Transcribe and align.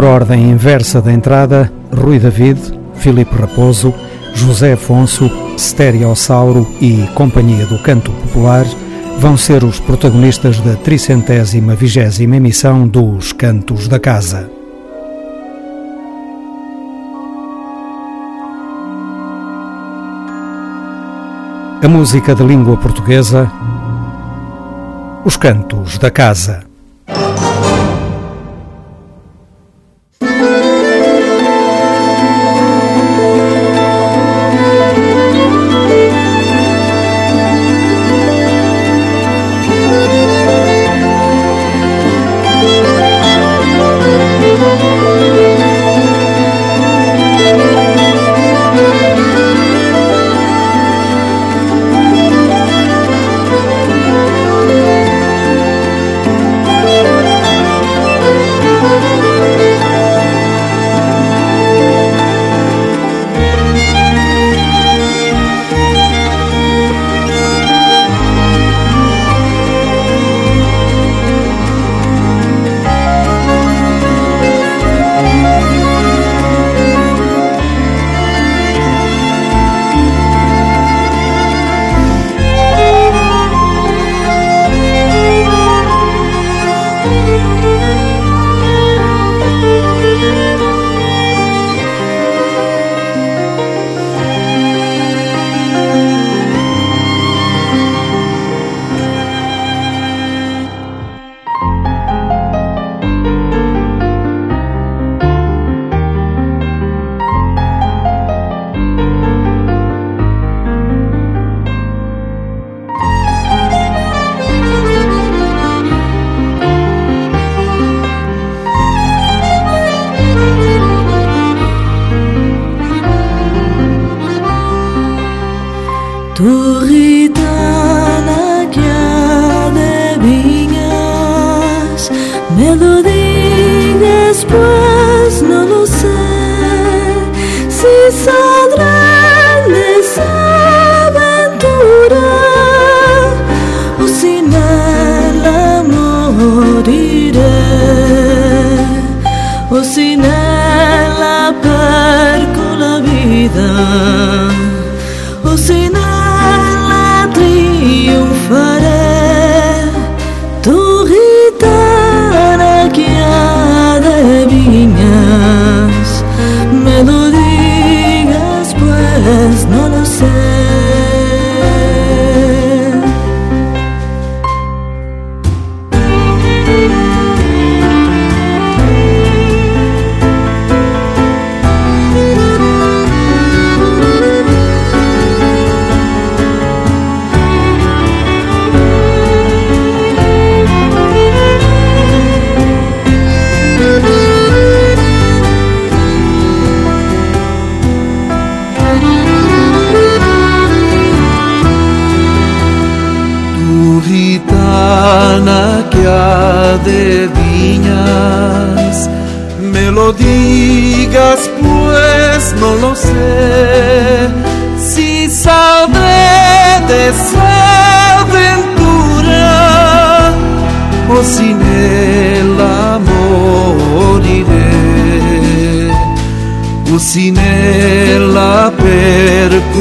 por 0.00 0.06
ordem 0.06 0.50
inversa 0.50 1.02
da 1.02 1.12
entrada, 1.12 1.70
Rui 1.92 2.18
David, 2.18 2.58
Filipe 2.94 3.36
Raposo, 3.36 3.92
José 4.32 4.72
Afonso, 4.72 5.30
Stereossauro 5.58 6.66
e 6.80 7.06
Companhia 7.14 7.66
do 7.66 7.78
Canto 7.82 8.10
Popular 8.10 8.64
vão 9.18 9.36
ser 9.36 9.62
os 9.62 9.78
protagonistas 9.78 10.58
da 10.60 10.74
tricentésima 10.74 11.74
vigésima 11.74 12.36
emissão 12.36 12.88
dos 12.88 13.34
Cantos 13.34 13.88
da 13.88 14.00
Casa. 14.00 14.50
A 21.84 21.88
música 21.88 22.34
de 22.34 22.42
língua 22.42 22.78
portuguesa, 22.78 23.52
os 25.26 25.36
Cantos 25.36 25.98
da 25.98 26.10
Casa. 26.10 26.69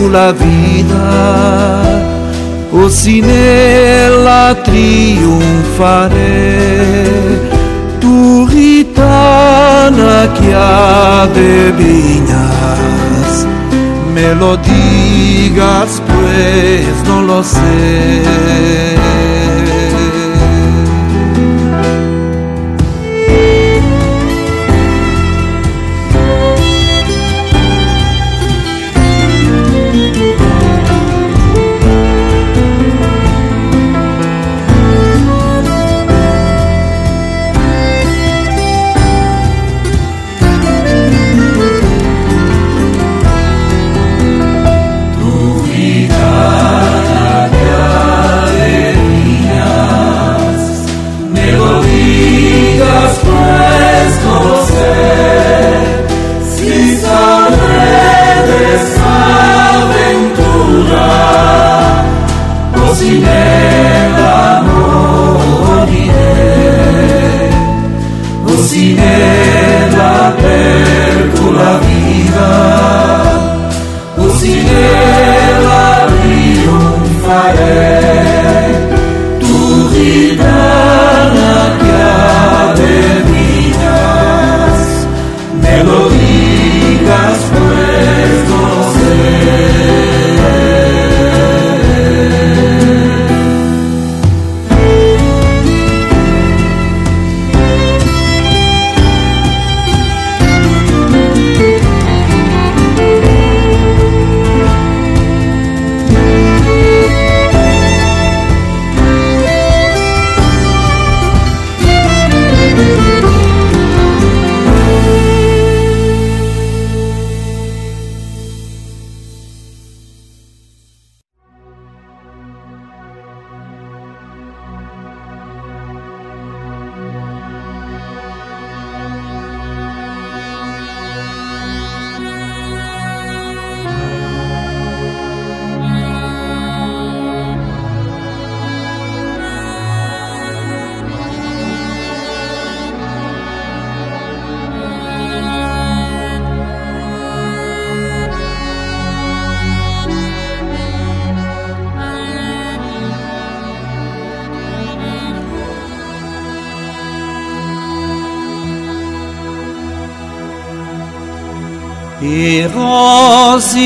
La 0.07 0.31
vida, 0.31 1.81
o 2.71 2.87
si 2.89 3.19
nella 3.21 4.55
trionfare, 4.63 6.17
tu 7.99 8.47
gitana 8.47 10.31
che 10.33 10.53
adivinas, 10.55 11.87
me 14.13 14.33
lo 14.35 14.57
pues 16.07 17.03
no 17.05 17.21
lo 17.21 17.43
sé. 17.43 19.38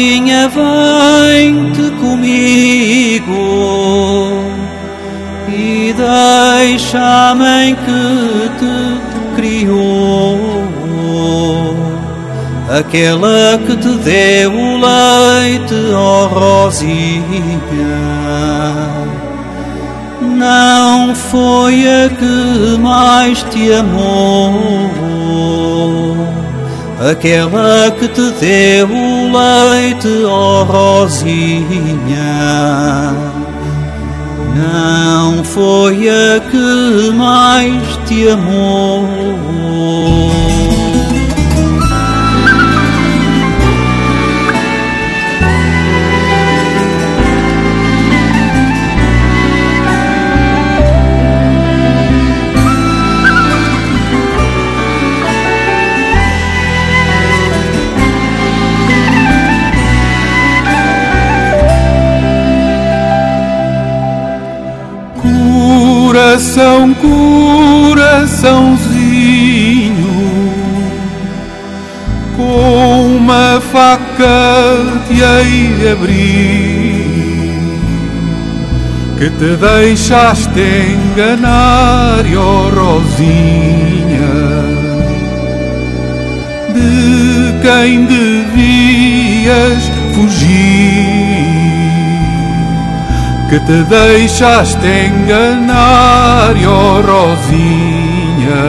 Rosinha, 0.03 0.49
vem-te 0.49 1.89
comigo 1.91 3.31
e 5.47 5.95
deixa 5.95 7.29
a 7.29 7.33
mãe 7.33 7.73
que 7.73 8.49
te 8.59 8.75
criou, 9.37 10.27
aquela 12.69 13.57
que 13.65 13.77
te 13.77 13.95
deu 13.99 14.51
o 14.51 14.75
leite, 14.75 15.73
ó 15.93 16.25
oh 16.25 16.27
Rosinha. 16.27 17.13
Não 20.19 21.15
foi 21.15 21.87
a 21.87 22.09
que 22.09 22.77
mais 22.77 23.41
te 23.43 23.71
amou 23.71 24.91
aquela 27.09 27.91
que 27.91 28.07
te 28.07 28.31
deu 28.39 28.87
o 28.87 29.12
leite, 29.39 30.07
oh 30.25 30.63
Rosinha. 30.63 31.93
Não 34.55 35.43
foi 35.43 36.09
a 36.09 36.39
que 36.39 37.11
mais 37.11 37.99
te 38.07 38.29
amou. 38.29 40.42
Coração, 66.23 66.93
coraçãozinho, 66.93 68.23
com 72.37 73.17
uma 73.17 73.59
faca 73.59 75.01
te 75.05 75.21
hei 75.21 75.75
de 75.77 75.89
abrir, 75.89 77.59
que 79.17 79.29
te 79.31 79.57
deixaste 79.57 80.61
enganar, 81.11 82.23
oh 82.37 82.69
Rosinha, 82.69 84.33
de 86.73 87.53
quem 87.61 88.05
devias 88.05 89.83
fugir 90.15 91.62
que 93.53 93.59
te 93.59 93.83
deixaste 93.83 94.87
enganar, 94.87 96.55
oh 96.65 97.01
Rosinha, 97.01 98.65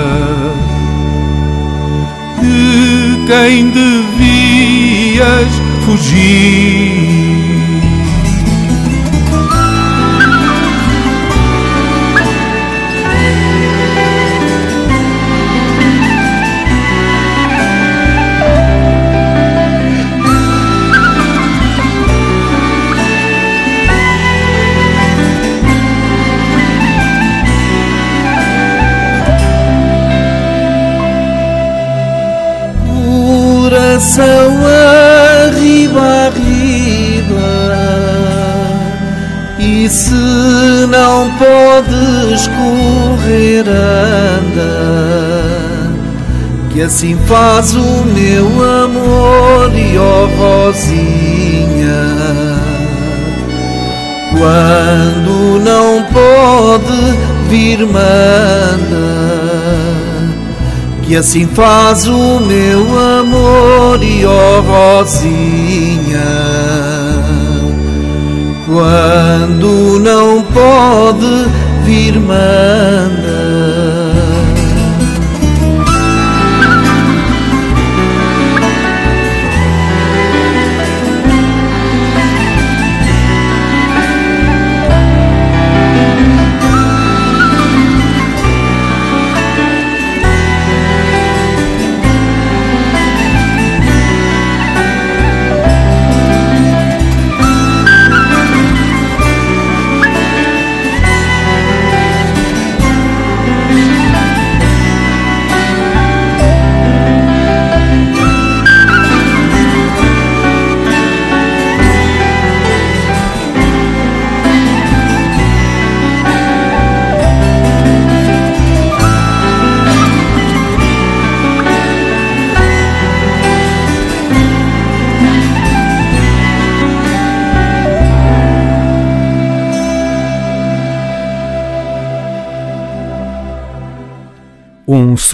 de 2.39 3.25
quem 3.27 3.71
devias 3.71 5.49
fugir. 5.87 7.34
Assim 46.85 47.17
faz 47.27 47.75
o 47.75 48.05
meu 48.05 48.47
amor 48.85 49.73
e 49.75 49.99
ó 49.99 50.27
Rosinha. 50.37 52.05
Quando 54.31 55.61
não 55.61 56.03
pode 56.13 57.19
vir, 57.49 57.87
manda 57.87 59.25
que 61.03 61.17
assim 61.17 61.47
faz 61.49 62.07
o 62.07 62.41
meu 62.41 62.81
amor 63.21 64.03
e 64.03 64.25
ó 64.25 64.61
Rosinha 64.61 65.95
quando 68.67 70.01
não 70.01 70.43
pode 70.43 71.47
vir 71.85 72.19
mandar 72.19 73.14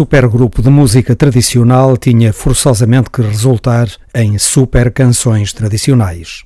supergrupo 0.01 0.63
de 0.63 0.71
música 0.71 1.15
tradicional 1.15 1.95
tinha 1.95 2.33
forçosamente 2.33 3.11
que 3.11 3.21
resultar 3.21 3.87
em 4.15 4.39
super 4.39 4.91
canções 4.91 5.53
tradicionais. 5.53 6.43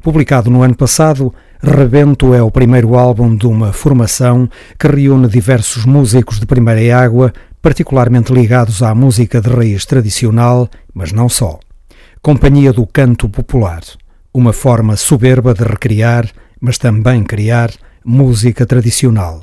Publicado 0.00 0.48
no 0.48 0.62
ano 0.62 0.76
passado, 0.76 1.34
Rebento 1.60 2.32
é 2.32 2.40
o 2.40 2.52
primeiro 2.52 2.94
álbum 2.94 3.34
de 3.34 3.48
uma 3.48 3.72
formação 3.72 4.48
que 4.78 4.86
reúne 4.86 5.26
diversos 5.26 5.84
músicos 5.84 6.38
de 6.38 6.46
primeira 6.46 6.96
água, 6.96 7.32
particularmente 7.60 8.32
ligados 8.32 8.80
à 8.80 8.94
música 8.94 9.40
de 9.40 9.48
raiz 9.48 9.84
tradicional, 9.84 10.70
mas 10.94 11.10
não 11.10 11.28
só. 11.28 11.58
Companhia 12.22 12.72
do 12.72 12.86
Canto 12.86 13.28
Popular, 13.28 13.82
uma 14.32 14.52
forma 14.52 14.94
soberba 14.94 15.52
de 15.52 15.64
recriar, 15.64 16.30
mas 16.60 16.78
também 16.78 17.24
criar, 17.24 17.72
música 18.04 18.64
tradicional. 18.64 19.42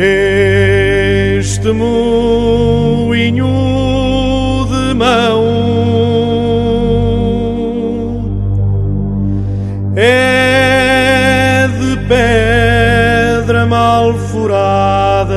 Este 0.00 1.72
moinho 1.72 3.48
de 4.70 4.94
mão 4.94 5.42
é 9.96 11.66
de 11.80 11.96
pedra 12.06 13.66
mal 13.66 14.14
furada, 14.14 15.34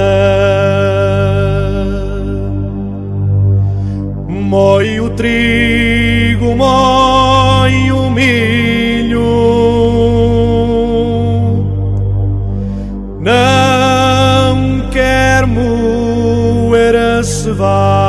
mói 4.29 4.99
o 4.99 5.09
trigo, 5.09 6.55
mói 6.55 7.00
divine. 17.61 18.00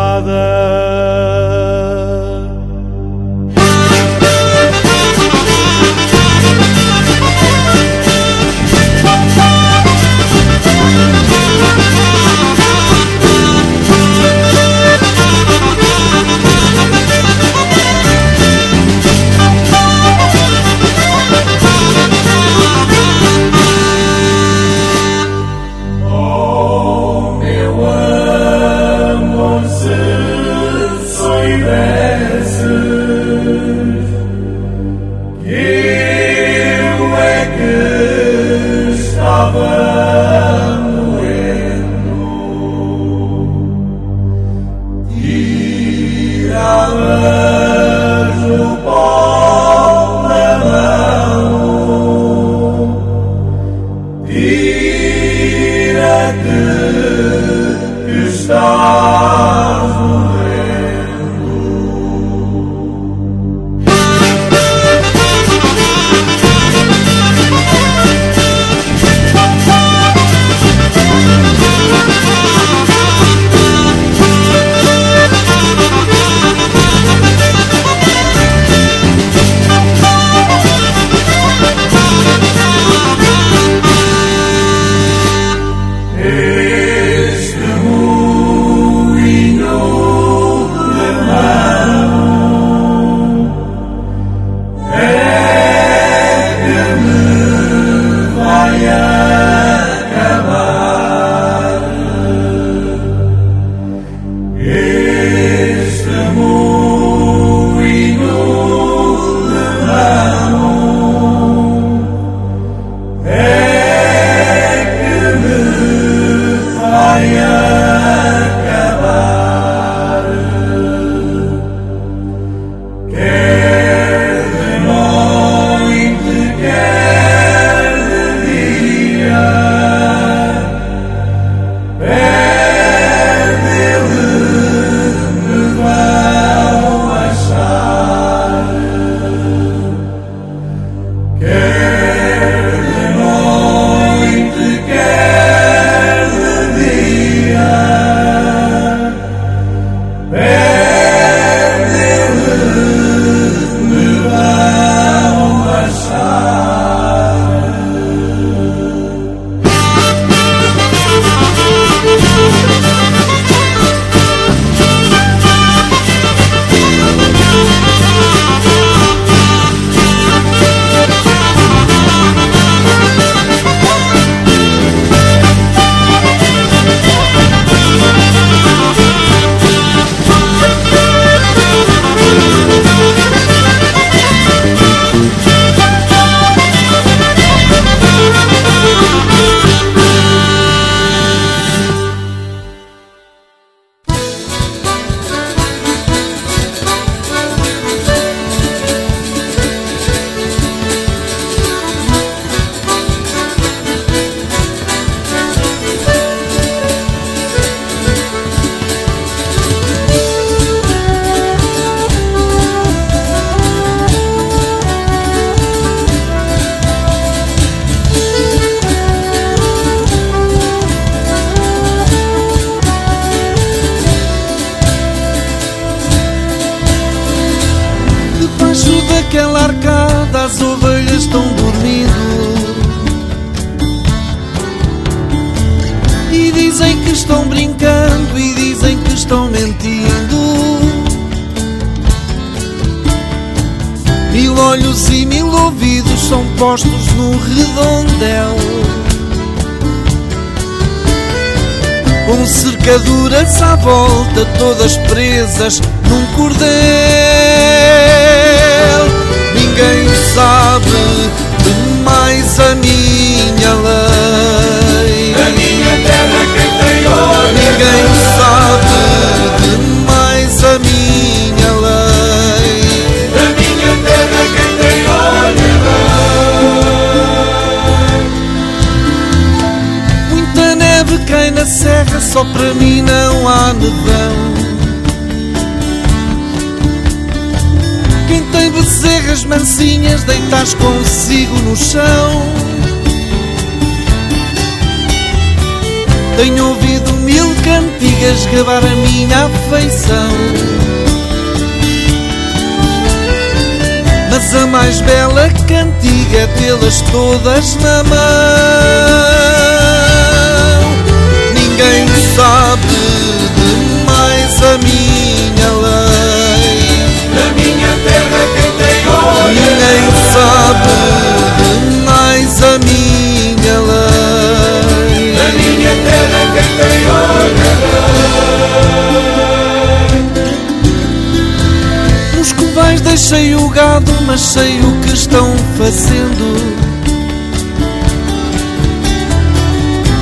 Deixei 333.23 333.55
o 333.55 333.69
gado, 333.69 334.11
mas 334.27 334.41
sei 334.41 334.81
o 334.81 335.01
que 335.01 335.13
estão 335.15 335.55
fazendo. 335.79 336.57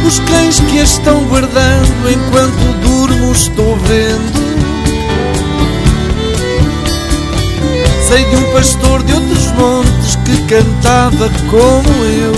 Os 0.06 0.18
cães 0.20 0.60
que 0.60 0.80
a 0.80 0.82
estão 0.82 1.24
guardando 1.24 2.10
enquanto 2.10 2.80
durmo 2.82 3.32
estou 3.32 3.74
vendo. 3.86 4.40
Sei 8.06 8.22
de 8.22 8.36
um 8.36 8.52
pastor 8.52 9.02
de 9.02 9.14
outros 9.14 9.46
montes 9.52 10.16
que 10.16 10.36
cantava 10.42 11.30
como 11.50 12.04
eu. 12.04 12.34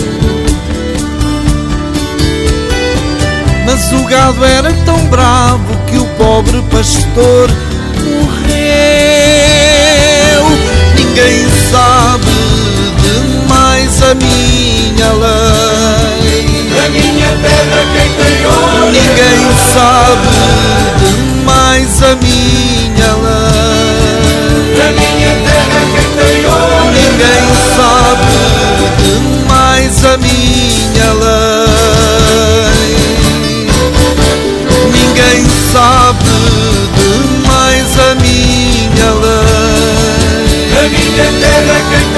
Mas 3.66 3.92
o 3.92 4.04
gado 4.04 4.44
era 4.44 4.72
tão 4.84 5.06
bravo 5.06 5.76
que 5.90 5.98
o 5.98 6.06
pobre 6.16 6.62
pastor 6.70 7.50
Ninguém 11.14 11.44
sabe 11.70 12.32
demais 13.02 14.02
a 14.02 14.14
minha 14.14 15.12
lei. 15.12 16.64
Na 16.74 16.88
minha 16.88 17.30
terra 17.42 17.80
quem 17.92 18.08
tem. 18.16 18.36
Ninguém 18.90 19.44
sabe 19.74 20.32
demais 21.04 22.02
a 22.02 22.16
minha 22.16 23.12
lei. 23.24 24.72
Na 24.78 24.88
minha 24.92 25.32
terra 25.44 25.80
quem 25.92 26.08
tem. 26.16 26.40
Ninguém 26.96 27.44
sabe 27.76 28.32
demais 28.96 29.96
a 30.06 30.16
minha 30.16 31.10
lei. 31.12 32.22
Ninguém 34.90 35.44
sabe 35.74 36.11
lei. 40.82 40.88
Na 40.88 40.88
minha 40.88 41.24
terra 41.40 41.78
quem 41.90 42.12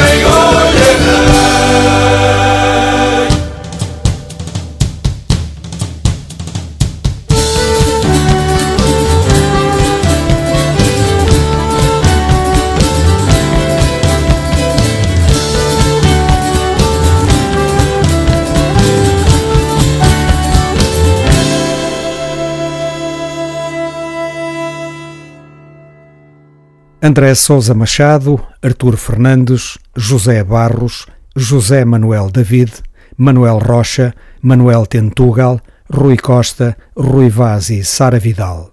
André 27.07 27.35
Sousa 27.35 27.75
Machado, 27.75 28.43
Artur 28.63 28.97
Fernandes, 28.97 29.77
José 29.95 30.43
Barros, 30.43 31.07
José 31.37 31.85
Manuel 31.85 32.31
David, 32.33 32.71
Manuel 33.19 33.59
Rocha, 33.59 34.15
Manuel 34.41 34.87
Tentugal, 34.87 35.61
Rui 35.93 36.17
Costa, 36.17 36.75
Rui 36.97 37.29
Vaz 37.29 37.69
e 37.69 37.85
Sara 37.85 38.19
Vidal. 38.19 38.71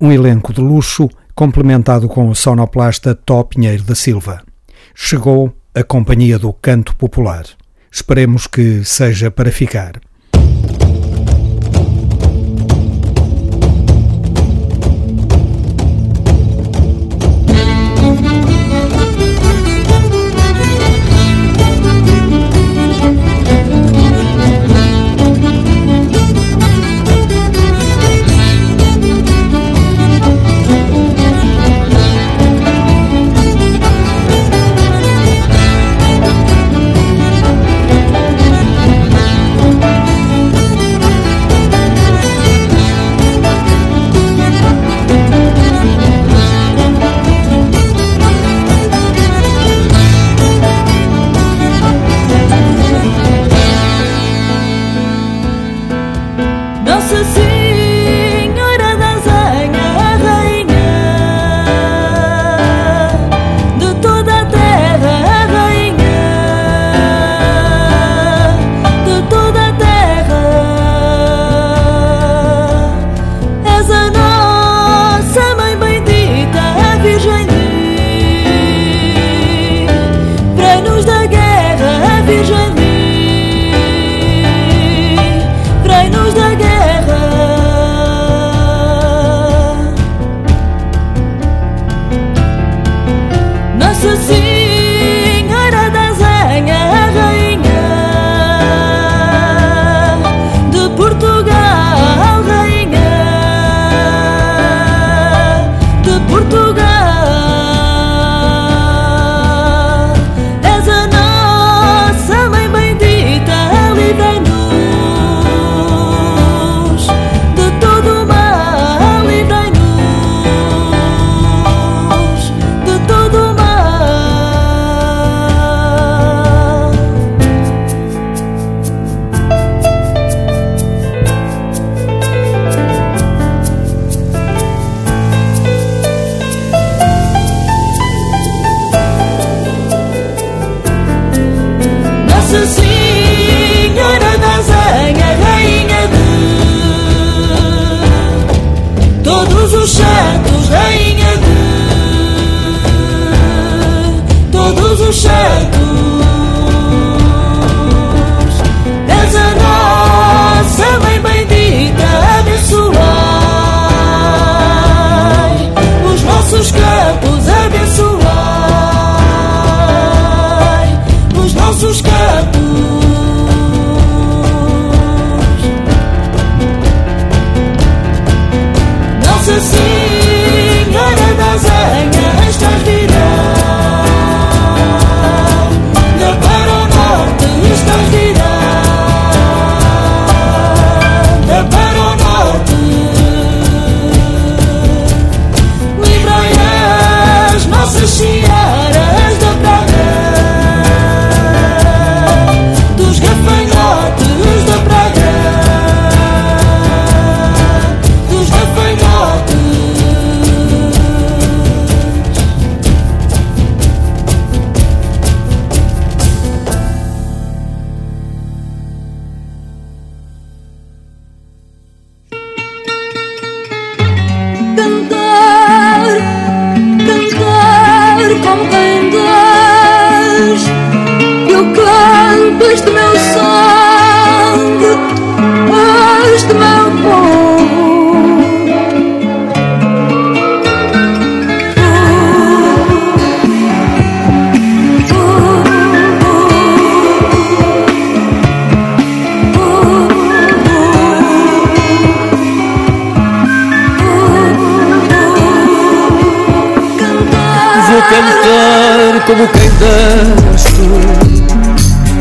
Um 0.00 0.10
elenco 0.10 0.50
de 0.50 0.62
luxo 0.62 1.10
complementado 1.34 2.08
com 2.08 2.30
o 2.30 2.34
sonoplasta 2.34 3.14
Tó 3.14 3.44
Pinheiro 3.44 3.82
da 3.82 3.94
Silva. 3.94 4.42
Chegou 4.94 5.54
a 5.74 5.82
Companhia 5.82 6.38
do 6.38 6.54
Canto 6.54 6.96
Popular. 6.96 7.44
Esperemos 7.92 8.46
que 8.46 8.82
seja 8.82 9.30
para 9.30 9.52
ficar. 9.52 10.00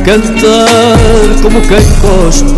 Cantar 0.04 0.98
como 1.42 1.62
quem 1.62 1.86
cospe, 2.02 2.54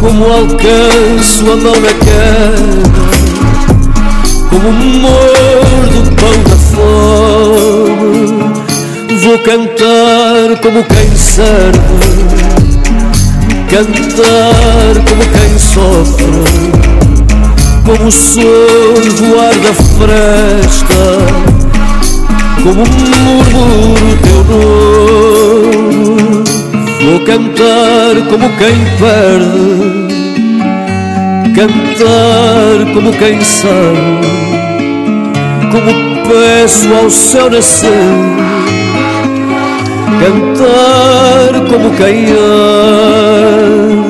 como 0.00 0.24
alcanço 0.24 1.50
a 1.50 1.56
mão 1.56 1.80
na 1.80 1.92
queda, 1.94 3.10
como 4.48 4.72
mordo 4.72 5.98
o 5.98 6.12
pão 6.16 6.38
da 6.48 6.56
fome. 6.56 8.22
Vou 9.22 9.38
cantar 9.38 10.60
como 10.62 10.84
quem 10.84 11.16
serve, 11.16 12.12
cantar 13.70 14.94
como 15.08 15.22
quem 15.30 15.58
sofre 15.58 16.92
como 17.84 18.06
o 18.06 18.12
sol 18.12 18.44
voar 19.18 19.54
da 19.58 19.74
fresta, 19.98 21.02
como 22.62 22.84
murmúrio 22.84 24.18
teu 24.22 24.44
nome. 24.44 25.31
Vou 27.04 27.18
cantar 27.20 28.14
como 28.30 28.48
quem 28.58 28.76
perde, 29.00 30.14
cantar 31.52 32.94
como 32.94 33.12
quem 33.12 33.40
sabe, 33.42 34.26
como 35.72 35.92
peço 36.28 36.94
ao 36.94 37.10
céu 37.10 37.50
nascer, 37.50 37.90
cantar 40.20 41.60
como 41.68 41.90
quem 41.96 42.26
arde. 42.26 44.01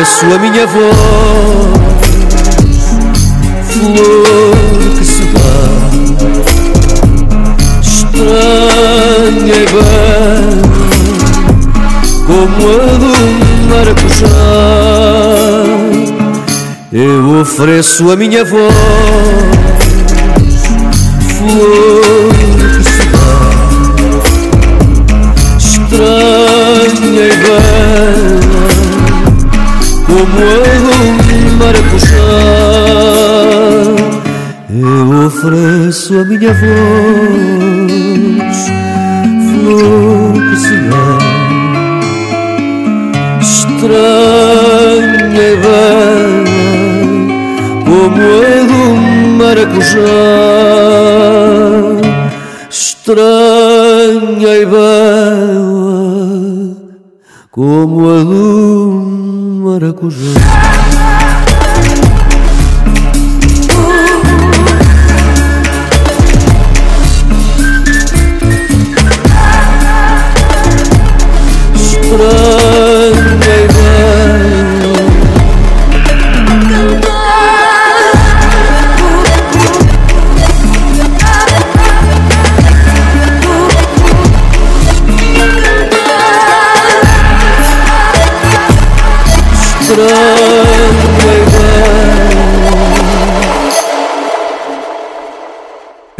Ofereço 0.00 0.26
a 0.34 0.38
minha 0.38 0.66
voz, 0.66 0.94
flor 3.68 4.56
que 4.98 5.04
se 5.04 5.22
dá, 5.26 5.52
estranha 7.82 9.56
e 9.56 9.66
bela, 9.66 10.62
como 12.26 12.60
a 12.70 12.96
do 12.96 13.12
maracujá. 13.68 14.26
Eu 16.92 17.40
ofereço 17.42 18.10
a 18.10 18.16
minha 18.16 18.42
voz, 18.42 18.74
flor 21.36 22.32
que 22.78 22.82
se 22.88 23.04
dá, 23.12 23.40
estranha 25.58 27.22
e 27.26 27.36
bela 27.36 28.49
como 30.10 30.42
um 30.98 31.54
maracujá. 31.56 32.34
Eu 34.68 35.26
ofereço 35.26 36.18
a 36.18 36.24
minha 36.24 36.52
voz, 36.52 36.68
flor 39.50 40.32
que 40.42 40.56
estranha 43.40 45.38
e 45.38 45.56
bela, 45.56 46.44
como 47.84 48.22
um 48.74 49.36
maracujá. 49.36 50.00
Estranha 52.68 54.52
e 54.56 54.66
bela, 54.66 54.90
como 57.50 58.08
a 58.08 58.22
luz 58.22 59.29
maracujá 59.70 60.34
Pra 72.10 72.89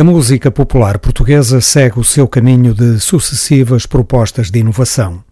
A 0.00 0.02
música 0.02 0.50
popular 0.50 0.98
portuguesa 0.98 1.60
segue 1.60 2.00
o 2.00 2.04
seu 2.04 2.26
caminho 2.26 2.72
de 2.72 2.98
sucessivas 2.98 3.84
propostas 3.84 4.50
de 4.50 4.60
inovação. 4.60 5.22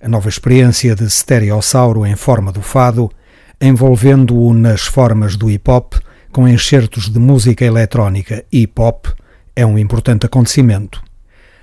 A 0.00 0.08
nova 0.08 0.28
experiência 0.28 0.94
de 0.94 1.10
Stereossauro 1.10 2.06
em 2.06 2.14
forma 2.14 2.52
do 2.52 2.62
fado, 2.62 3.10
envolvendo-o 3.60 4.54
nas 4.54 4.82
formas 4.82 5.34
do 5.34 5.50
hip-hop, 5.50 5.94
com 6.30 6.46
enxertos 6.46 7.10
de 7.10 7.18
música 7.18 7.64
eletrónica 7.64 8.44
e 8.52 8.68
pop, 8.68 9.12
é 9.56 9.66
um 9.66 9.76
importante 9.76 10.26
acontecimento. 10.26 11.02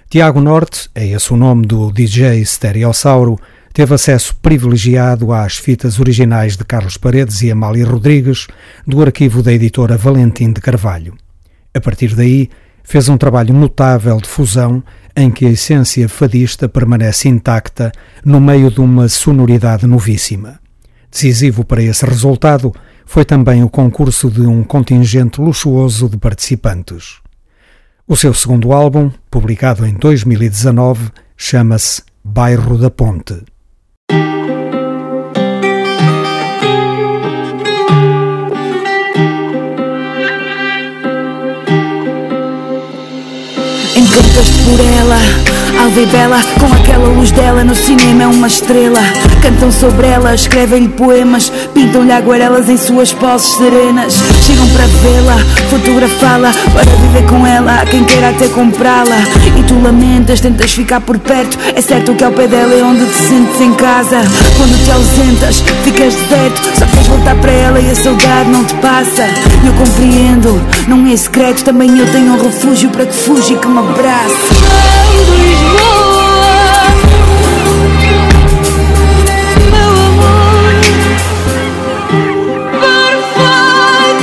Tiago 0.09 0.41
Norte, 0.41 0.89
é 0.93 1.07
esse 1.07 1.31
o 1.31 1.37
nome 1.37 1.65
do 1.65 1.89
DJ 1.89 2.43
Stereossauro, 2.43 3.39
teve 3.71 3.95
acesso 3.95 4.35
privilegiado 4.35 5.31
às 5.31 5.55
fitas 5.55 6.01
originais 6.01 6.57
de 6.57 6.65
Carlos 6.65 6.97
Paredes 6.97 7.41
e 7.43 7.49
Amália 7.49 7.87
Rodrigues, 7.87 8.47
do 8.85 9.01
arquivo 9.01 9.41
da 9.41 9.53
editora 9.53 9.95
Valentim 9.95 10.51
de 10.51 10.59
Carvalho. 10.59 11.15
A 11.73 11.79
partir 11.79 12.15
daí, 12.15 12.49
fez 12.83 13.07
um 13.09 13.17
trabalho 13.17 13.53
notável 13.53 14.17
de 14.17 14.27
fusão 14.27 14.83
em 15.15 15.29
que 15.29 15.45
a 15.45 15.49
essência 15.49 16.07
fadista 16.07 16.67
permanece 16.69 17.27
intacta 17.27 17.91
no 18.23 18.39
meio 18.39 18.71
de 18.71 18.79
uma 18.79 19.07
sonoridade 19.07 19.85
novíssima. 19.85 20.59
Decisivo 21.09 21.65
para 21.65 21.83
esse 21.83 22.05
resultado 22.05 22.73
foi 23.05 23.25
também 23.25 23.63
o 23.63 23.69
concurso 23.69 24.29
de 24.29 24.41
um 24.41 24.63
contingente 24.63 25.41
luxuoso 25.41 26.07
de 26.07 26.17
participantes. 26.17 27.19
O 28.07 28.15
seu 28.15 28.33
segundo 28.33 28.71
álbum, 28.71 29.11
publicado 29.29 29.85
em 29.85 29.93
2019, 29.93 31.11
chama-se 31.35 32.03
Bairro 32.23 32.77
da 32.77 32.89
Ponte. 32.89 33.43
Encantas-te 44.11 44.63
por 44.63 44.79
ela, 44.81 45.17
e 45.97 46.05
bela 46.07 46.41
Com 46.59 46.73
aquela 46.73 47.07
luz 47.07 47.31
dela 47.31 47.63
no 47.63 47.73
cinema 47.73 48.23
é 48.23 48.27
uma 48.27 48.47
estrela. 48.47 48.99
Cantam 49.41 49.71
sobre 49.71 50.07
ela, 50.07 50.35
escrevem-lhe 50.35 50.89
poemas 50.89 51.49
Pintam-lhe 51.73 52.11
aguarelas 52.11 52.67
em 52.67 52.75
suas 52.75 53.13
poses 53.13 53.53
serenas. 53.53 54.21
Chegam 54.45 54.67
para 54.69 54.85
vê-la, 54.85 55.37
fotografá-la 55.69 56.51
Para 56.73 56.83
viver 56.83 57.25
com 57.29 57.47
ela, 57.47 57.85
quem 57.85 58.03
queira 58.03 58.31
até 58.31 58.49
comprá-la. 58.49 59.17
E 59.57 59.63
tu 59.63 59.81
lamentas, 59.81 60.41
tentas 60.41 60.71
ficar 60.71 60.99
por 60.99 61.17
perto 61.17 61.57
É 61.73 61.81
certo 61.81 62.13
que 62.13 62.23
ao 62.25 62.33
pé 62.33 62.47
dela 62.47 62.73
é 62.73 62.83
onde 62.83 63.05
te 63.05 63.17
sentes 63.17 63.61
em 63.61 63.73
casa. 63.75 64.19
Quando 64.57 64.83
te 64.83 64.91
ausentas, 64.91 65.63
ficas 65.85 66.15
deserto 66.15 66.61
Só 66.77 66.85
queres 66.91 67.07
voltar 67.07 67.35
para 67.35 67.51
ela 67.51 67.79
e 67.79 67.89
a 67.89 67.95
saudade 67.95 68.49
não 68.49 68.63
te 68.63 68.73
passa 68.75 69.23
Eu 69.65 69.73
compreendo, 69.73 70.61
não 70.87 71.11
é 71.11 71.15
secreto 71.15 71.63
Também 71.63 71.97
eu 71.97 72.11
tenho 72.11 72.33
um 72.33 72.41
refúgio 72.41 72.89
para 72.89 73.05
que 73.05 73.13
fuja 73.13 73.53
e 73.53 73.57
que 73.57 73.67
me 73.67 73.79
abrace 73.79 74.35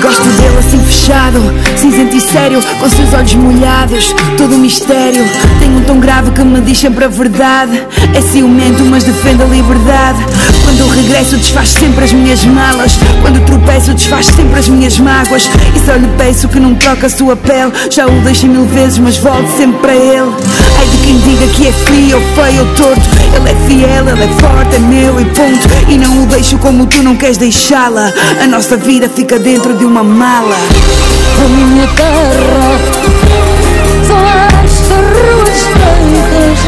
Gosto 0.01 0.29
dele 0.31 0.59
assim 0.59 0.79
fechado, 0.85 1.39
cinzento 1.77 2.17
e 2.17 2.21
sério, 2.21 2.61
com 2.81 2.89
seus 2.89 3.13
olhos 3.13 3.35
molhados, 3.35 4.15
todo 4.37 4.55
um 4.55 4.59
mistério. 4.59 5.25
Tem 5.59 5.69
um 5.75 5.83
tom 5.83 5.99
grave 5.99 6.31
que 6.31 6.43
me 6.43 6.61
diz 6.61 6.79
sempre 6.79 7.05
a 7.05 7.09
verdade. 7.09 7.83
É 8.15 8.21
ciumento, 8.21 8.85
mas 8.85 9.05
defende 9.05 9.43
a 9.43 9.47
liberdade. 9.47 10.19
Quando 10.69 10.81
eu 10.81 10.89
regresso, 10.89 11.39
desfaz 11.39 11.71
sempre 11.71 12.05
as 12.05 12.13
minhas 12.13 12.45
malas. 12.45 12.93
Quando 13.23 13.43
tropeço, 13.47 13.95
desfaz 13.95 14.27
sempre 14.27 14.61
as 14.61 14.69
minhas 14.69 14.99
mágoas. 14.99 15.49
E 15.75 15.87
só 15.87 15.95
lhe 15.95 16.07
peço 16.19 16.47
que 16.47 16.61
não 16.61 16.75
troque 16.75 17.07
a 17.07 17.09
sua 17.09 17.35
pele. 17.35 17.73
Já 17.91 18.07
o 18.07 18.11
deixei 18.21 18.51
mil 18.51 18.67
vezes, 18.67 18.99
mas 18.99 19.17
volte 19.17 19.51
sempre 19.57 19.79
para 19.79 19.95
ele. 19.95 20.31
Ai 20.79 20.87
de 20.87 20.99
quem 20.99 21.19
diga 21.21 21.47
que 21.55 21.69
é 21.69 21.73
frio, 21.73 22.19
ou 22.19 22.23
feio 22.35 22.61
ou 22.61 22.75
torto. 22.75 23.01
Ele 23.35 23.49
é 23.49 23.55
fiel, 23.67 24.09
ele 24.09 24.25
é 24.25 24.29
forte, 24.39 24.77
é 24.77 24.79
meu 24.79 25.19
e 25.19 25.25
ponto. 25.25 25.67
E 25.89 25.97
não 25.97 26.25
o 26.25 26.27
deixo 26.27 26.59
como 26.59 26.85
tu 26.85 27.03
não 27.03 27.17
queres 27.17 27.39
deixá-la. 27.39 28.13
A 28.43 28.47
nossa 28.47 28.77
vida 28.77 29.09
fica 29.09 29.39
dentro 29.39 29.75
de 29.75 29.87
uma 29.87 30.05
mala. 30.05 30.55
A 30.55 31.49
minha 31.49 31.87
terra 31.97 32.79
são 34.07 34.19
estas 34.63 34.99
ruas 35.17 35.49
estreitas. 35.49 36.59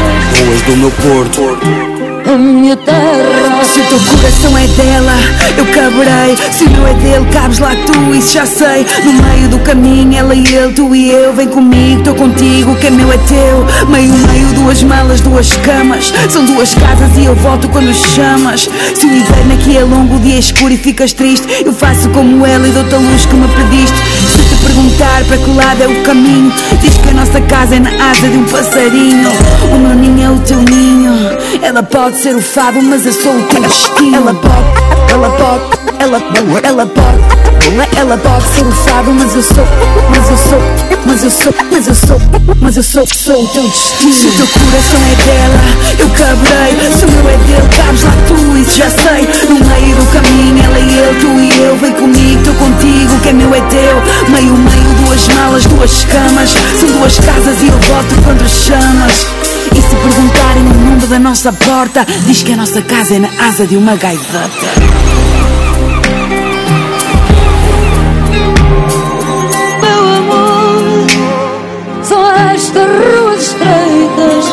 Ruas 0.43 0.61
do 0.63 0.75
meu 0.77 0.89
Porto 0.89 1.90
a 2.33 2.37
minha 2.37 2.77
terra. 2.77 3.63
Se 3.63 3.79
o 3.79 3.83
teu 3.85 3.99
coração 3.99 4.57
é 4.57 4.67
dela, 4.67 5.13
eu 5.57 5.65
caberei. 5.67 6.35
Se 6.51 6.63
o 6.63 6.69
meu 6.69 6.87
é 6.87 6.93
dele, 6.95 7.25
cabes 7.31 7.59
lá 7.59 7.71
tu, 7.85 8.15
isso 8.15 8.33
já 8.33 8.45
sei. 8.45 8.85
No 9.03 9.13
meio 9.13 9.49
do 9.49 9.59
caminho, 9.59 10.17
ela 10.17 10.33
e 10.33 10.45
ele, 10.47 10.73
tu 10.73 10.95
e 10.95 11.09
eu. 11.09 11.33
Vem 11.33 11.47
comigo, 11.47 11.99
estou 11.99 12.15
contigo, 12.15 12.75
que 12.75 12.87
é 12.87 12.89
meu 12.89 13.11
é 13.11 13.17
teu. 13.17 13.65
Meio, 13.89 14.13
meio, 14.27 14.47
duas 14.53 14.81
malas, 14.83 15.21
duas 15.21 15.55
camas. 15.57 16.13
São 16.29 16.45
duas 16.45 16.73
casas 16.73 17.09
e 17.17 17.25
eu 17.25 17.35
volto 17.35 17.67
quando 17.69 17.93
chamas. 17.93 18.69
Se 18.95 19.05
o 19.05 19.09
inverno 19.09 19.53
aqui 19.53 19.77
é 19.77 19.83
longo, 19.83 20.15
o 20.15 20.19
dia 20.19 20.35
é 20.35 20.39
escuro 20.39 20.73
e 20.73 20.77
ficas 20.77 21.13
triste, 21.13 21.47
eu 21.65 21.73
faço 21.73 22.09
como 22.09 22.45
ela 22.45 22.67
e 22.67 22.71
dou-te 22.71 22.95
a 22.95 22.97
luz 22.97 23.25
que 23.25 23.35
me 23.35 23.47
pediste. 23.49 24.01
Perguntar 24.63 25.23
para 25.25 25.37
que 25.37 25.51
lado 25.51 25.83
é 25.83 25.87
o 25.87 26.03
caminho, 26.03 26.51
diz 26.81 26.97
que 26.97 27.09
a 27.09 27.13
nossa 27.13 27.41
casa 27.41 27.75
é 27.75 27.79
na 27.79 27.89
asa 27.89 28.27
de 28.27 28.37
um 28.37 28.45
passarinho. 28.45 29.29
O 29.73 29.77
meu 29.77 29.95
ninho 29.95 30.23
é 30.23 30.29
o 30.29 30.39
teu 30.39 30.61
ninho. 30.61 31.13
Ela 31.61 31.83
pode 31.83 32.17
ser 32.17 32.35
o 32.35 32.41
fado, 32.41 32.81
mas 32.81 33.05
eu 33.05 33.13
sou 33.13 33.35
o 33.35 33.43
teu 33.43 33.61
destino. 33.61 34.15
Ela 34.15 34.33
pode, 34.33 35.11
ela 35.11 35.29
pode, 35.29 35.63
ela, 35.99 36.21
ela 36.63 36.85
pode. 36.85 37.40
Ela 37.95 38.17
pode 38.17 38.43
ser 38.49 38.65
fado, 38.89 39.13
mas 39.13 39.35
eu 39.35 39.43
sou, 39.43 39.67
mas 40.09 40.29
eu 40.29 40.37
sou, 40.37 40.59
mas 41.05 41.23
eu 41.23 41.31
sou, 41.31 41.53
mas 41.71 41.87
eu 41.87 41.95
sou, 41.95 42.21
mas 42.59 42.77
eu 42.77 42.83
sou, 42.83 43.07
sou 43.07 43.43
o 43.43 43.47
teu 43.49 43.63
destino. 43.63 44.13
Se 44.13 44.27
o 44.27 44.31
teu 44.31 44.47
coração 44.47 44.99
é 44.99 45.15
dela, 45.25 45.99
eu 45.99 46.09
cabrei. 46.09 46.91
Se 46.91 47.05
o 47.05 47.11
meu 47.11 47.29
é 47.29 47.37
dele, 47.37 47.69
cabes 47.69 48.03
lá 48.03 48.11
tu, 48.27 48.57
isso 48.57 48.77
já 48.77 48.89
sei. 48.89 49.27
No 49.47 49.65
meio 49.65 49.95
do 49.95 50.05
caminho, 50.07 50.63
ela 50.65 50.79
e 50.79 50.97
eu, 50.97 51.19
tu 51.19 51.27
e 51.39 51.63
eu. 51.63 51.77
Vem 51.77 51.93
comigo, 51.93 52.43
tô 52.43 52.53
contigo, 52.55 53.19
que 53.21 53.29
é 53.29 53.33
meu 53.33 53.53
é 53.53 53.61
teu. 53.61 54.01
Meio, 54.29 54.53
meio, 54.57 55.05
duas 55.05 55.27
malas, 55.27 55.65
duas 55.65 56.05
camas. 56.05 56.49
São 56.79 56.89
duas 56.91 57.19
casas 57.19 57.61
e 57.61 57.67
eu 57.67 57.79
volto 57.79 58.23
quando 58.23 58.49
chamas. 58.49 59.27
E 59.71 59.81
se 59.81 59.95
perguntarem 59.95 60.63
o 60.63 60.73
número 60.73 61.07
da 61.07 61.19
nossa 61.19 61.53
porta, 61.53 62.05
diz 62.25 62.41
que 62.41 62.53
a 62.53 62.57
nossa 62.57 62.81
casa 62.81 63.15
é 63.15 63.19
na 63.19 63.29
asa 63.47 63.67
de 63.67 63.77
uma 63.77 63.95
gaivota. 63.95 64.90
Estas 72.71 72.87
ruas 72.87 73.41
estreitas, 73.41 74.45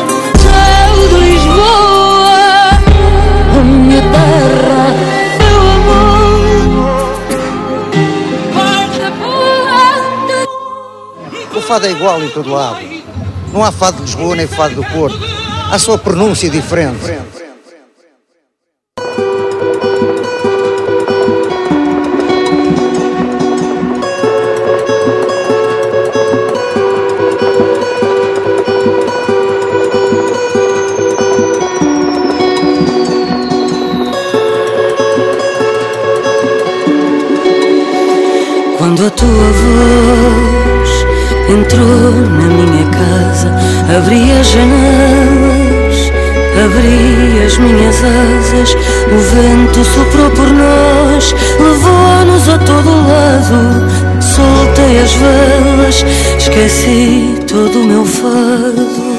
céu 0.43 1.09
de 1.09 1.15
Lisboa, 1.25 2.71
a 3.57 3.63
minha 3.63 4.03
terra, 4.03 4.85
meu 5.39 5.61
amor. 5.71 6.39
O 11.55 11.61
fado 11.61 11.87
é 11.87 11.91
igual 11.93 12.21
em 12.23 12.29
todo 12.31 12.51
lado. 12.51 12.79
Não 13.53 13.63
há 13.63 13.71
fado 13.71 13.99
de 13.99 14.03
Lisboa 14.03 14.35
nem 14.35 14.49
fado 14.49 14.75
do 14.75 14.85
Porto. 14.85 15.21
Há 15.71 15.79
só 15.79 15.97
pronúncia 15.97 16.51
diferente. 16.51 17.28
A 39.09 39.11
tua 39.11 39.29
voz 39.63 41.07
entrou 41.49 42.13
na 42.13 42.47
minha 42.47 42.85
casa, 42.91 43.51
abri 43.97 44.31
as 44.39 44.47
janelas, 44.49 46.13
abri 46.63 47.43
as 47.43 47.57
minhas 47.57 47.97
asas, 48.05 48.77
o 49.07 49.19
vento 49.33 49.83
soprou 49.83 50.31
por 50.33 50.51
nós, 50.51 51.35
levou-nos 51.59 52.49
a 52.51 52.59
todo 52.59 52.91
lado. 53.09 53.89
Soltei 54.21 54.99
as 55.01 55.13
velas, 55.15 56.05
esqueci 56.39 57.35
todo 57.47 57.81
o 57.81 57.85
meu 57.85 58.05
fado. 58.05 59.18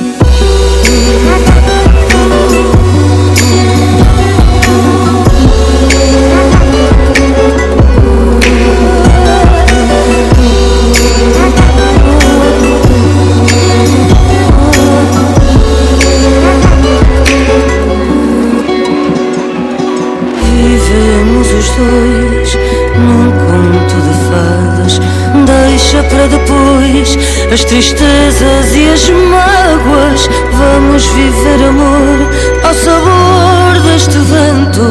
As 27.51 27.65
tristezas 27.65 28.75
e 28.75 28.89
as 28.89 29.09
mágoas. 29.09 30.29
Vamos 30.53 31.05
viver 31.07 31.67
amor 31.67 32.29
ao 32.63 32.73
sabor 32.73 33.81
deste 33.83 34.17
vento. 34.17 34.83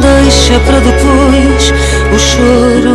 Deixa 0.00 0.58
para 0.60 0.80
depois 0.80 1.72
o 2.12 2.18
choro 2.18 2.93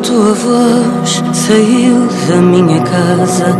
tua 0.00 0.32
voz 0.34 1.22
saiu 1.32 2.08
da 2.28 2.36
minha 2.36 2.80
casa. 2.80 3.56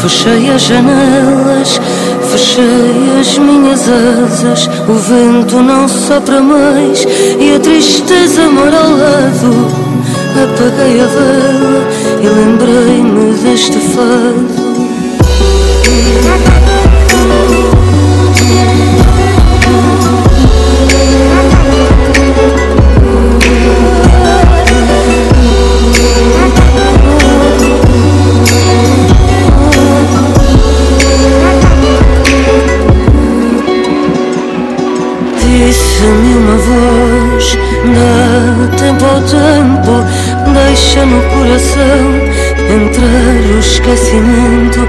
Fechei 0.00 0.50
as 0.50 0.62
janelas, 0.62 1.80
fechei 2.30 3.20
as 3.20 3.38
minhas 3.38 3.82
asas. 3.88 4.68
O 4.88 4.94
vento 4.94 5.62
não 5.62 5.88
sopra 5.88 6.40
mais 6.40 7.06
e 7.38 7.54
a 7.54 7.60
tristeza 7.60 8.48
mora 8.48 8.76
ao 8.76 8.90
lado. 8.90 9.84
Apaguei 10.42 11.00
a 11.00 11.06
vela 11.06 11.88
e 12.20 12.28
lembrei-me 12.28 13.34
deste 13.38 13.78
fado. 13.78 14.63
Ao 39.14 40.04
deixa 40.52 41.06
no 41.06 41.22
coração 41.30 42.04
entrar 42.68 43.54
o 43.54 43.58
esquecimento. 43.60 44.80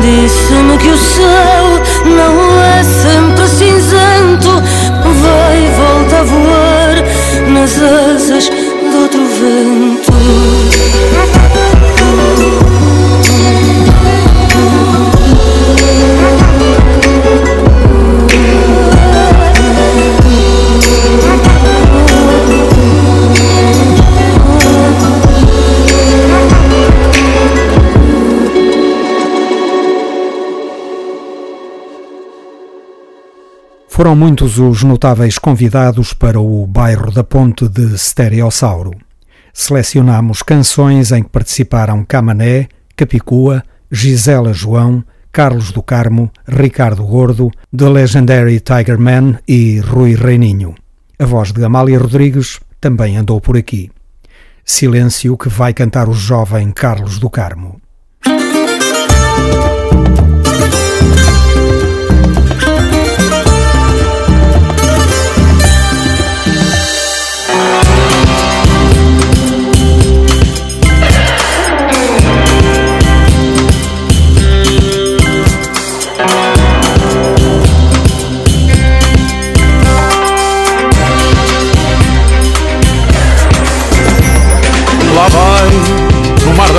Disse-me 0.00 0.78
que 0.78 0.88
o 0.88 0.96
céu 0.96 1.66
não 2.06 2.62
é 2.62 2.82
sempre 2.82 3.48
cinzento, 3.48 4.50
vai 5.22 5.64
e 5.64 5.70
volta 5.76 6.18
a 6.18 6.22
voar 6.22 7.50
nas 7.52 7.76
asas 7.82 8.44
de 8.44 8.96
outro 8.96 9.20
vento. 9.26 10.59
Foram 34.00 34.16
muitos 34.16 34.58
os 34.58 34.82
notáveis 34.82 35.36
convidados 35.36 36.14
para 36.14 36.40
o 36.40 36.66
bairro 36.66 37.12
da 37.12 37.22
Ponte 37.22 37.68
de 37.68 37.98
Stereossauro. 37.98 38.92
Selecionamos 39.52 40.42
canções 40.42 41.12
em 41.12 41.22
que 41.22 41.28
participaram 41.28 42.02
Camané, 42.02 42.66
Capicua, 42.96 43.62
Gisela 43.92 44.54
João, 44.54 45.04
Carlos 45.30 45.70
do 45.70 45.82
Carmo, 45.82 46.30
Ricardo 46.48 47.04
Gordo, 47.04 47.50
The 47.76 47.90
Legendary 47.90 48.58
Tiger 48.60 48.98
Man 48.98 49.38
e 49.46 49.80
Rui 49.80 50.14
Reininho. 50.14 50.74
A 51.18 51.26
voz 51.26 51.52
de 51.52 51.62
Amália 51.62 51.98
Rodrigues 51.98 52.58
também 52.80 53.18
andou 53.18 53.38
por 53.38 53.54
aqui. 53.54 53.90
Silêncio 54.64 55.36
que 55.36 55.50
vai 55.50 55.74
cantar 55.74 56.08
o 56.08 56.14
jovem 56.14 56.70
Carlos 56.70 57.18
do 57.18 57.28
Carmo. 57.28 57.78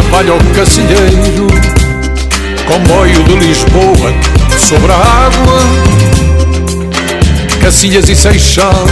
No 0.02 0.10
mar 0.10 0.24
da 0.24 0.34
palha 0.34 0.34
o 0.34 0.40
cacilheiro 0.56 1.48
Comboio 2.66 3.24
de 3.24 3.36
Lisboa 3.36 4.14
sobre 4.58 4.92
a 4.92 4.96
água. 4.96 5.60
Cacilhas 7.62 8.10
e 8.10 8.15
Seixal 8.15 8.86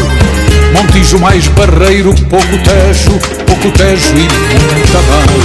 Montijo 0.73 1.19
mais 1.19 1.47
Barreiro 1.49 2.13
Pouco 2.29 2.57
Tejo, 2.63 3.19
pouco 3.45 3.71
Tejo 3.71 4.15
e 4.15 4.27
muita 4.73 4.97
água 4.97 5.43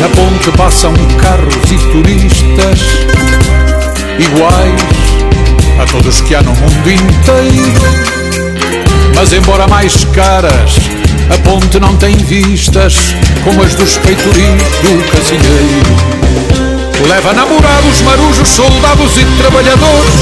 Na 0.00 0.08
ponte 0.08 0.50
passam 0.56 0.92
carros 1.18 1.54
e 1.70 1.78
turistas 1.92 2.80
Iguais 4.18 5.00
a 5.80 5.86
todos 5.86 6.20
que 6.20 6.34
há 6.34 6.42
no 6.42 6.52
mundo 6.52 6.90
inteiro. 6.90 7.80
Mas 9.14 9.32
embora 9.32 9.66
mais 9.66 10.04
caras, 10.12 10.74
a 11.30 11.38
ponte 11.42 11.78
não 11.80 11.96
tem 11.96 12.16
vistas 12.16 13.14
como 13.44 13.62
as 13.62 13.74
dos 13.74 13.96
peitoris 13.98 14.62
do 14.82 15.10
cacilheiro. 15.10 16.20
Leva 17.08 17.32
namorados, 17.32 18.02
marujos, 18.02 18.48
soldados 18.48 19.16
e 19.16 19.24
trabalhadores. 19.38 20.14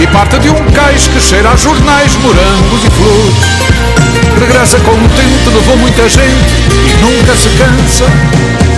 E 0.00 0.06
parte 0.08 0.38
de 0.38 0.50
um 0.50 0.64
cais 0.72 1.08
que 1.08 1.20
cheira 1.20 1.50
a 1.50 1.56
jornais, 1.56 2.14
morangos 2.16 2.84
e 2.84 2.90
flores. 2.90 4.40
Regressa 4.40 4.78
contente, 4.80 5.48
levou 5.52 5.76
muita 5.78 6.08
gente 6.08 6.54
e 6.70 7.02
nunca 7.02 7.34
se 7.36 7.48
cansa. 7.50 8.04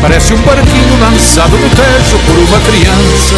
Parece 0.00 0.32
um 0.32 0.40
barquinho 0.42 1.00
lançado 1.00 1.56
no 1.56 1.68
tejo 1.70 2.18
por 2.26 2.38
uma 2.38 2.60
criança. 2.60 3.36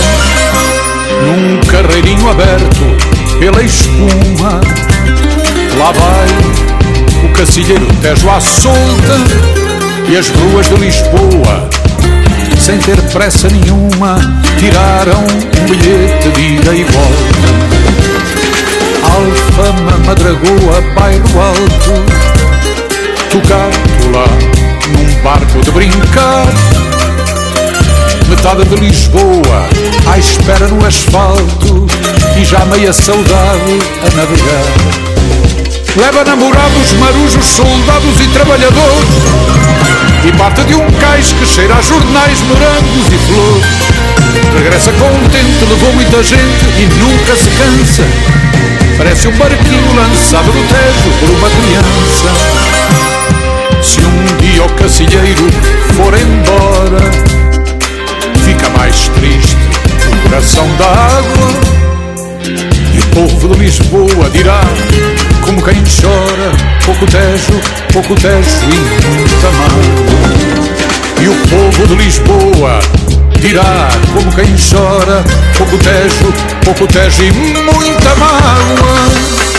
Num 1.24 1.61
carreirinho 1.66 2.28
aberto 2.30 3.39
pela 3.41 3.62
espuma 3.62 4.61
Lá 5.78 5.93
vai 5.93 6.26
o 6.88 6.88
cacilheiro 7.39 7.86
Tejo 8.03 8.28
à 8.28 8.41
solta 8.41 9.16
E 10.09 10.16
as 10.16 10.28
ruas 10.28 10.68
de 10.68 10.74
Lisboa 10.74 11.70
Sem 12.59 12.78
ter 12.78 13.01
pressa 13.12 13.49
nenhuma 13.49 14.18
Tiraram 14.59 15.20
um 15.20 15.64
bilhete 15.66 16.28
de 16.30 16.41
ida 16.41 16.74
e 16.74 16.82
volta. 16.82 17.78
Alfama, 19.05 19.99
Madragoa, 20.05 20.80
Bairro 20.97 21.41
Alto 21.41 21.93
Tocado 23.30 24.11
lá 24.12 24.26
num 24.89 25.22
barco 25.22 25.61
de 25.61 25.70
brincar. 25.70 26.47
Metade 28.28 28.64
de 28.64 28.76
Lisboa 28.76 29.68
à 30.11 30.18
espera 30.18 30.66
no 30.66 30.84
asfalto 30.84 31.86
E 32.36 32.45
já 32.45 32.64
meia 32.66 32.93
saudade 32.93 33.78
a 34.03 34.16
navegar 34.16 35.09
Leva 35.99 36.24
namorados, 36.24 36.92
marujos, 36.94 37.44
soldados 37.44 38.20
e 38.20 38.28
trabalhadores. 38.28 39.09
E 40.24 40.32
parte 40.32 40.64
de 40.64 40.74
um 40.74 40.90
cais 40.92 41.32
que 41.32 41.44
cheira 41.44 41.74
a 41.74 41.82
jornais, 41.82 42.40
morangos 42.42 43.07
e 43.09 43.18
flores. 43.26 43.64
Regressa 44.55 44.92
contente, 44.92 45.64
levou 45.68 45.92
muita 45.92 46.22
gente 46.22 46.64
e 46.78 46.86
nunca 47.01 47.36
se 47.36 47.51
cansa. 47.51 48.05
Parece 48.96 49.28
um 49.28 49.36
barquinho 49.36 49.94
lançado 49.96 50.46
no 50.46 50.62
tejo 50.68 51.11
por 51.20 51.30
uma 51.30 51.51
criança. 51.51 52.68
Se 53.82 54.01
um 54.01 54.36
dia 54.38 54.64
o 54.64 54.68
cacilheiro 54.74 55.46
for 55.96 56.12
embora 56.14 57.11
Fica 58.44 58.68
mais 58.70 59.09
triste 59.09 59.57
o 60.11 60.22
coração 60.22 60.66
da 60.76 60.86
água 60.86 61.88
povo 63.18 63.48
de 63.48 63.58
Lisboa 63.58 64.30
dirá 64.30 64.60
como 65.44 65.60
quem 65.64 65.82
chora, 65.82 66.52
pouco 66.84 67.04
tejo, 67.06 67.60
pouco 67.92 68.14
tejo 68.14 68.62
e 68.62 69.16
muita 69.16 69.50
mágoa. 69.58 71.20
E 71.20 71.28
o 71.28 71.34
povo 71.48 71.86
de 71.88 71.96
Lisboa 71.96 72.78
dirá 73.40 73.88
como 74.12 74.32
quem 74.36 74.54
chora, 74.54 75.24
pouco 75.56 75.76
tejo, 75.78 76.32
pouco 76.64 76.86
tejo 76.86 77.24
e 77.24 77.32
muita 77.32 78.14
mágoa. 78.14 79.57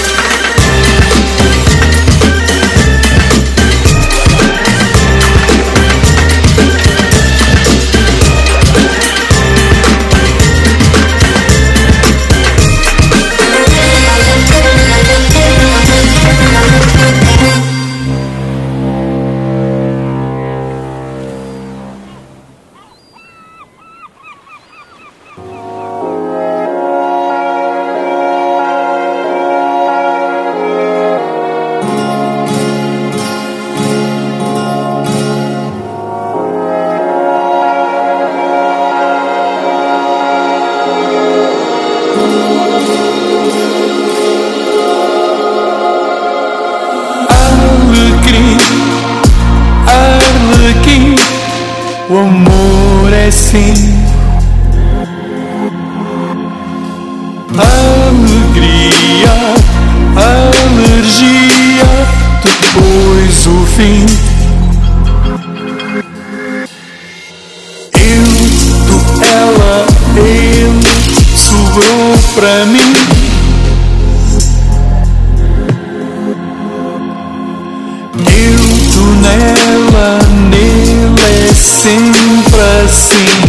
impressing 81.98 83.49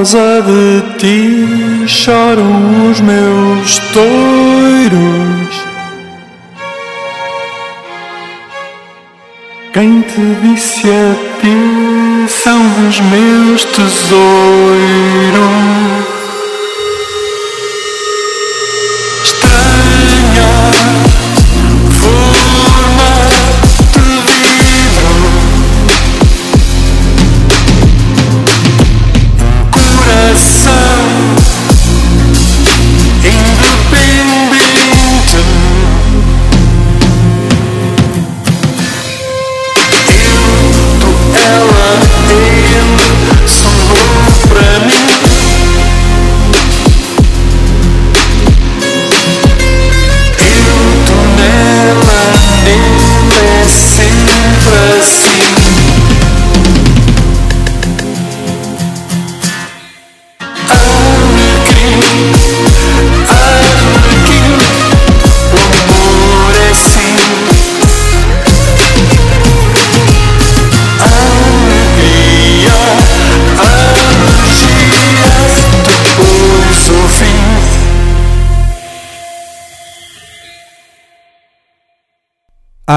causa 0.00 0.40
de 0.40 0.80
ti 0.96 1.86
choram 1.86 2.90
os 2.90 3.00
meus 3.00 3.78
touros. 3.92 5.54
Quem 9.74 10.00
te 10.00 10.22
disse 10.42 10.88
a 10.88 11.14
ti 11.42 12.26
são 12.30 12.62
os 12.88 12.98
meus 13.00 13.64
tesouros. 13.66 14.00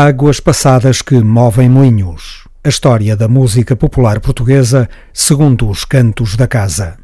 Águas 0.06 0.41
passadas 0.41 1.01
que 1.01 1.18
movem 1.22 1.70
moinhos. 1.70 2.45
A 2.62 2.68
história 2.68 3.16
da 3.16 3.30
música 3.30 3.74
popular 3.74 4.20
portuguesa 4.20 4.89
segundo 5.14 5.70
os 5.70 5.86
cantos 5.86 6.36
da 6.36 6.45
casa. 6.45 6.97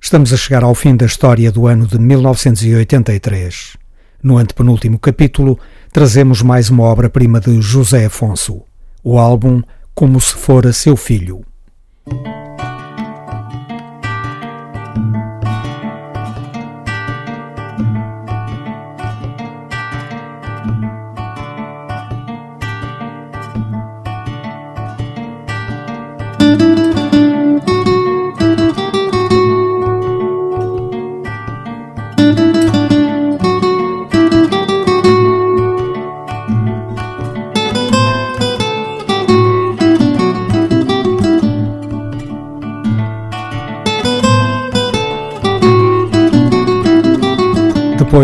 Estamos 0.00 0.32
a 0.32 0.38
chegar 0.38 0.64
ao 0.64 0.74
fim 0.74 0.96
da 0.96 1.04
história 1.04 1.52
do 1.52 1.66
ano 1.66 1.86
de 1.86 1.98
1983. 1.98 3.76
No 4.22 4.38
antepenúltimo 4.38 4.98
capítulo, 4.98 5.58
trazemos 5.92 6.40
mais 6.40 6.70
uma 6.70 6.84
obra-prima 6.84 7.40
de 7.40 7.60
José 7.60 8.06
Afonso, 8.06 8.62
o 9.04 9.18
álbum 9.18 9.62
Como 9.94 10.18
se 10.18 10.34
fora 10.34 10.72
seu 10.72 10.96
filho. 10.96 11.44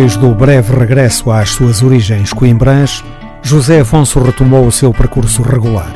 Depois 0.06 0.16
do 0.18 0.32
breve 0.36 0.72
regresso 0.72 1.32
às 1.32 1.50
suas 1.50 1.82
origens 1.82 2.32
coimbrãs, 2.32 3.02
José 3.42 3.80
Afonso 3.80 4.20
retomou 4.20 4.64
o 4.64 4.70
seu 4.70 4.92
percurso 4.94 5.42
regular. 5.42 5.92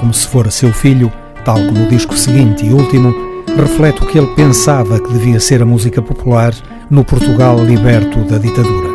Como 0.00 0.12
se 0.12 0.26
fora 0.26 0.50
seu 0.50 0.72
filho, 0.72 1.12
tal 1.44 1.54
como 1.54 1.84
o 1.84 1.88
disco 1.88 2.18
seguinte 2.18 2.66
e 2.66 2.72
último, 2.72 3.14
reflete 3.56 4.02
o 4.02 4.06
que 4.06 4.18
ele 4.18 4.34
pensava 4.34 4.98
que 4.98 5.12
devia 5.12 5.38
ser 5.38 5.62
a 5.62 5.64
música 5.64 6.02
popular 6.02 6.52
no 6.90 7.04
Portugal 7.04 7.56
liberto 7.64 8.18
da 8.24 8.36
ditadura. 8.36 8.88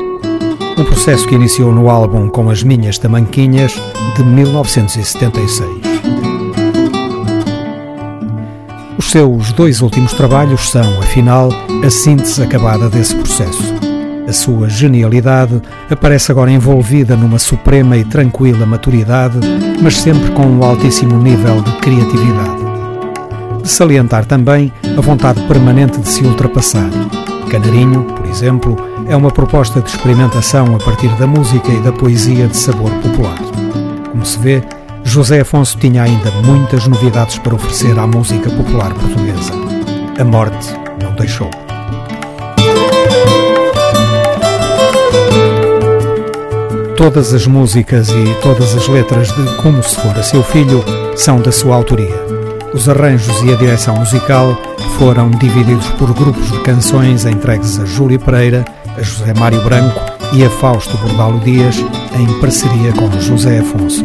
Um 0.77 0.83
processo 0.83 1.25
que 1.25 1.35
iniciou 1.35 1.71
no 1.71 1.89
álbum 1.89 2.27
Com 2.27 2.49
as 2.49 2.61
Minhas 2.61 2.97
Tamanquinhas, 2.97 3.81
de 4.17 4.23
1976. 4.25 5.69
Os 8.97 9.11
seus 9.11 9.53
dois 9.53 9.81
últimos 9.81 10.11
trabalhos 10.11 10.69
são, 10.69 10.99
afinal, 10.99 11.51
a 11.85 11.89
síntese 11.89 12.43
acabada 12.43 12.89
desse 12.89 13.15
processo. 13.15 13.76
A 14.27 14.33
sua 14.33 14.67
genialidade 14.67 15.61
aparece 15.89 16.33
agora 16.33 16.51
envolvida 16.51 17.15
numa 17.15 17.39
suprema 17.39 17.95
e 17.95 18.03
tranquila 18.03 18.65
maturidade, 18.65 19.39
mas 19.81 19.95
sempre 19.95 20.31
com 20.31 20.45
um 20.45 20.63
altíssimo 20.63 21.17
nível 21.17 21.61
de 21.61 21.71
criatividade. 21.77 22.57
De 23.63 23.69
salientar 23.69 24.25
também 24.25 24.71
a 24.97 24.99
vontade 24.99 25.41
permanente 25.43 26.01
de 26.01 26.09
se 26.09 26.25
ultrapassar. 26.25 26.89
Canarinho, 27.49 28.03
por 28.03 28.25
exemplo, 28.25 28.75
é 29.07 29.15
uma 29.15 29.31
proposta 29.31 29.79
de 29.79 29.89
experimentação 29.89 30.75
a 30.75 30.79
partir 30.79 31.09
da 31.15 31.25
música 31.25 31.71
e 31.71 31.79
da 31.79 31.93
poesia 31.93 32.47
de 32.47 32.57
sabor 32.57 32.91
popular. 32.95 33.37
Como 34.11 34.25
se 34.25 34.37
vê, 34.39 34.61
José 35.05 35.39
Afonso 35.39 35.77
tinha 35.77 36.03
ainda 36.03 36.31
muitas 36.43 36.85
novidades 36.85 37.39
para 37.39 37.55
oferecer 37.55 37.97
à 37.97 38.05
música 38.05 38.49
popular 38.49 38.93
portuguesa. 38.93 39.53
A 40.19 40.23
morte 40.25 40.73
não 41.01 41.13
deixou. 41.13 41.49
Todas 46.97 47.31
as 47.31 47.45
músicas 47.45 48.09
e 48.09 48.41
todas 48.41 48.75
as 48.75 48.87
letras 48.87 49.27
de 49.27 49.55
Como 49.57 49.83
Se 49.83 49.95
Fora 49.97 50.23
Seu 50.23 50.41
Filho 50.41 50.83
são 51.15 51.39
da 51.39 51.51
sua 51.51 51.75
autoria. 51.75 52.15
Os 52.73 52.89
arranjos 52.89 53.39
e 53.43 53.53
a 53.53 53.55
direção 53.55 53.95
musical 53.97 54.57
foram 54.97 55.29
divididos 55.29 55.85
por 55.91 56.11
grupos 56.11 56.51
de 56.51 56.59
canções 56.63 57.23
entregues 57.23 57.79
a 57.79 57.85
Júlio 57.85 58.19
Pereira, 58.19 58.65
a 58.97 59.01
José 59.03 59.31
Mário 59.35 59.63
Branco 59.63 60.01
e 60.33 60.43
a 60.43 60.49
Fausto 60.49 60.97
Bordalo 60.97 61.39
Dias, 61.41 61.77
em 62.15 62.41
parceria 62.41 62.91
com 62.93 63.11
José 63.19 63.59
Afonso. 63.59 64.03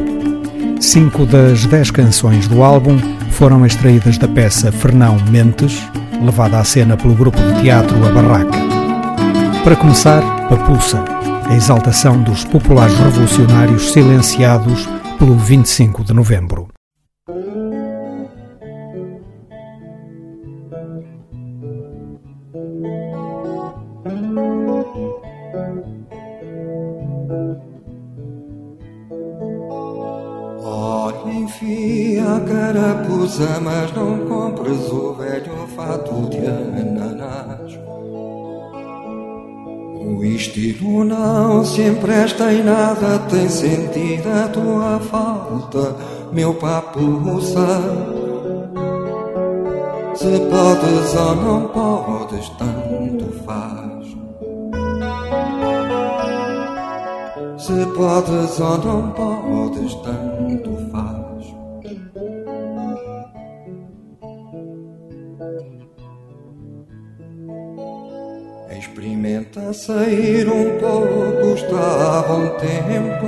Cinco 0.79 1.25
das 1.25 1.65
dez 1.65 1.91
canções 1.91 2.47
do 2.47 2.63
álbum 2.63 2.99
foram 3.31 3.65
extraídas 3.65 4.19
da 4.19 4.29
peça 4.29 4.71
Fernão 4.71 5.17
Mentes, 5.31 5.83
levada 6.23 6.59
à 6.59 6.65
cena 6.65 6.95
pelo 6.97 7.15
grupo 7.15 7.39
de 7.39 7.63
teatro 7.63 7.97
A 8.07 8.11
Barraca. 8.11 8.59
Para 9.65 9.77
começar, 9.77 10.21
Papuça, 10.49 11.03
a 11.45 11.55
exaltação 11.55 12.23
dos 12.23 12.45
populares 12.45 12.97
revolucionários 12.99 13.93
silenciados 13.93 14.89
pelo 15.19 15.37
25 15.37 16.05
de 16.05 16.13
novembro. 16.13 16.62
Não 41.73 41.77
se 41.77 41.83
empresta 41.83 42.53
em 42.53 42.63
nada, 42.63 43.19
tem 43.31 43.49
sentido 43.49 44.29
a 44.29 44.49
tua 44.49 45.01
falta, 45.01 45.97
meu 46.31 46.53
papuça. 46.55 47.81
Se 50.15 50.39
podes 50.51 51.15
ou 51.15 51.37
não 51.37 51.69
podes, 51.69 52.49
tanto 52.59 53.33
faz. 53.45 54.07
Se 57.57 57.87
podes 57.97 58.61
ou 58.61 58.79
não 58.79 59.11
podes, 59.13 59.95
tanto 59.95 60.77
faz. 60.91 61.23
Experimenta 68.79 69.73
sair 69.73 70.49
um 70.49 70.79
pouco, 70.79 71.55
está 72.23 72.29
a 72.29 72.29
bom 72.29 72.49
tempo. 72.59 73.27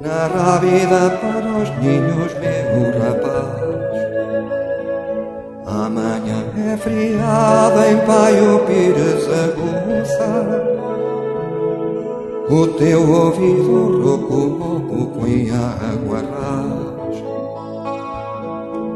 Na 0.00 0.58
vida 0.58 1.10
para 1.20 1.50
os 1.62 1.70
ninhos, 1.78 2.34
meu 2.34 2.92
rapaz. 3.00 3.66
Amanhã 5.66 6.44
é 6.72 6.76
friada 6.76 7.90
em 7.90 7.98
Paio 8.06 8.60
Pires 8.60 9.26
Aguça 9.26 10.62
O 12.48 12.66
teu 12.68 13.00
ouvido 13.10 14.00
rouco 14.00 15.06
com 15.08 15.26
água 15.52 16.18
ras 16.18 17.16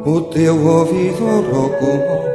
O 0.07 0.21
teu 0.21 0.65
ouvido 0.65 1.25
rouco 1.53 2.30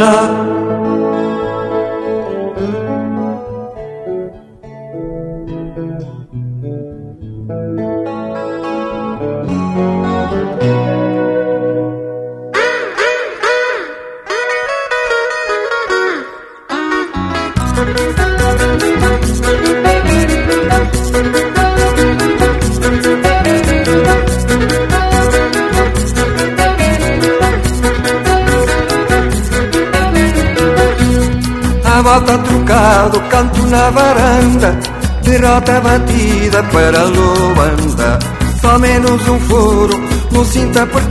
é 0.00 0.04
pra 0.04 0.31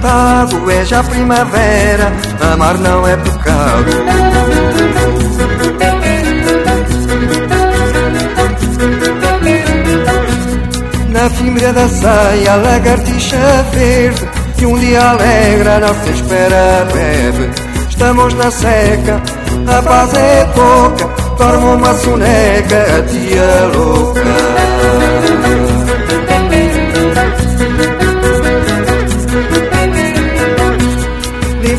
apertado 0.01 0.71
É 0.71 0.85
já 0.85 1.03
primavera, 1.03 2.11
amar 2.51 2.77
não 2.79 3.07
é 3.07 3.15
pecado 3.17 3.91
Na 11.09 11.29
fimbra 11.29 11.73
da 11.73 11.87
saia, 11.87 12.55
lagartixa 12.55 13.37
verde 13.73 14.29
E 14.57 14.65
um 14.65 14.77
dia 14.79 15.01
alegra, 15.01 15.75
a 15.75 15.79
nossa 15.79 16.09
espera 16.09 16.87
breve 16.91 17.49
Estamos 17.89 18.33
na 18.33 18.49
seca, 18.49 19.21
a 19.67 19.81
paz 19.83 20.13
é 20.15 20.45
pouca, 20.55 21.05
dorme 21.37 21.65
uma 21.65 21.93
soneca, 21.93 22.77
a 22.97 23.03
tia 23.03 23.71
louca. 23.75 24.50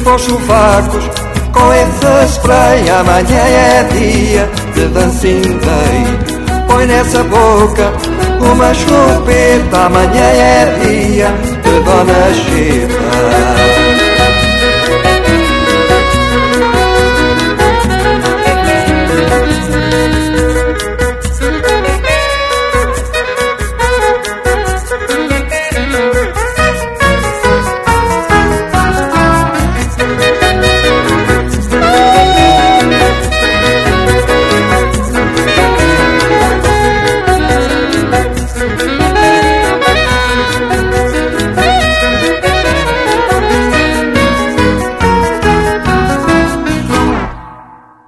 Limpa 0.03 0.16
os 0.16 0.22
sovacos 0.22 1.05
com 1.53 1.72
esse 1.74 2.32
spray, 2.34 2.90
amanhã 2.90 3.38
é 3.38 3.84
dia 3.84 4.50
de 4.74 4.88
dancing 4.88 5.59
day. 5.59 6.64
Põe 6.66 6.86
nessa 6.86 7.22
boca 7.22 7.92
uma 8.40 8.74
chupeta, 8.74 9.86
amanhã 9.86 10.24
é 10.24 10.64
dia 10.82 11.28
de 11.62 11.80
Dona 11.84 12.34
Chita. 12.34 13.61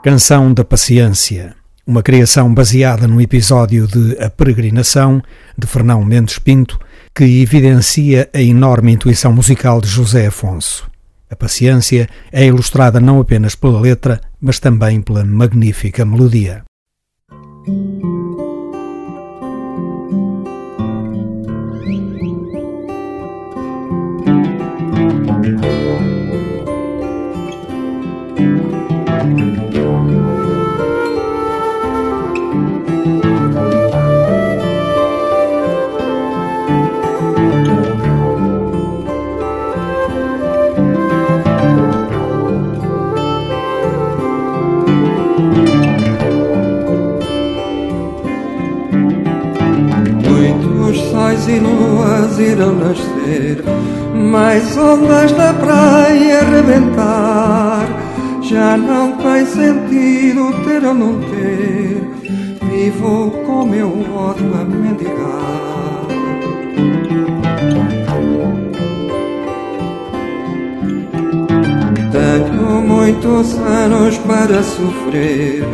Canção 0.05 0.53
da 0.53 0.63
Paciência, 0.63 1.57
uma 1.87 2.03
criação 2.03 2.53
baseada 2.53 3.09
no 3.09 3.23
episódio 3.23 3.87
de 3.87 4.23
A 4.23 4.29
Peregrinação, 4.29 5.23
de 5.57 5.67
Fernão 5.67 6.05
Mendes 6.05 6.39
Pinto, 6.39 6.79
que 7.15 7.25
evidencia 7.41 8.29
a 8.35 8.39
enorme 8.39 8.93
intuição 8.93 9.33
musical 9.33 9.81
de 9.81 9.89
José 9.89 10.27
Afonso. 10.27 10.91
A 11.31 11.35
paciência 11.35 12.07
é 12.31 12.45
ilustrada 12.45 13.01
não 13.01 13.19
apenas 13.19 13.55
pela 13.55 13.81
letra, 13.81 14.21
mas 14.39 14.59
também 14.59 15.01
pela 15.01 15.25
magnífica 15.25 16.05
melodia. 16.05 16.65
E 51.49 51.59
luas 51.59 52.39
irão 52.39 52.75
nascer, 52.75 53.63
mais 54.15 54.77
ondas 54.79 55.33
da 55.33 55.53
praia 55.53 56.41
arrebentar. 56.41 57.87
Já 58.41 58.77
não 58.77 59.13
tem 59.13 59.45
sentido 59.47 60.53
ter 60.65 60.85
ou 60.87 60.95
não 60.95 61.21
ter, 61.21 62.03
vivo 62.63 63.31
com 63.47 63.67
meu 63.67 63.89
ódio 64.15 64.55
a 64.55 64.65
mendigar. 64.65 66.05
Tenho 72.13 72.81
muitos 72.81 73.59
anos 73.59 74.17
para 74.19 74.63
sofrer, 74.63 75.65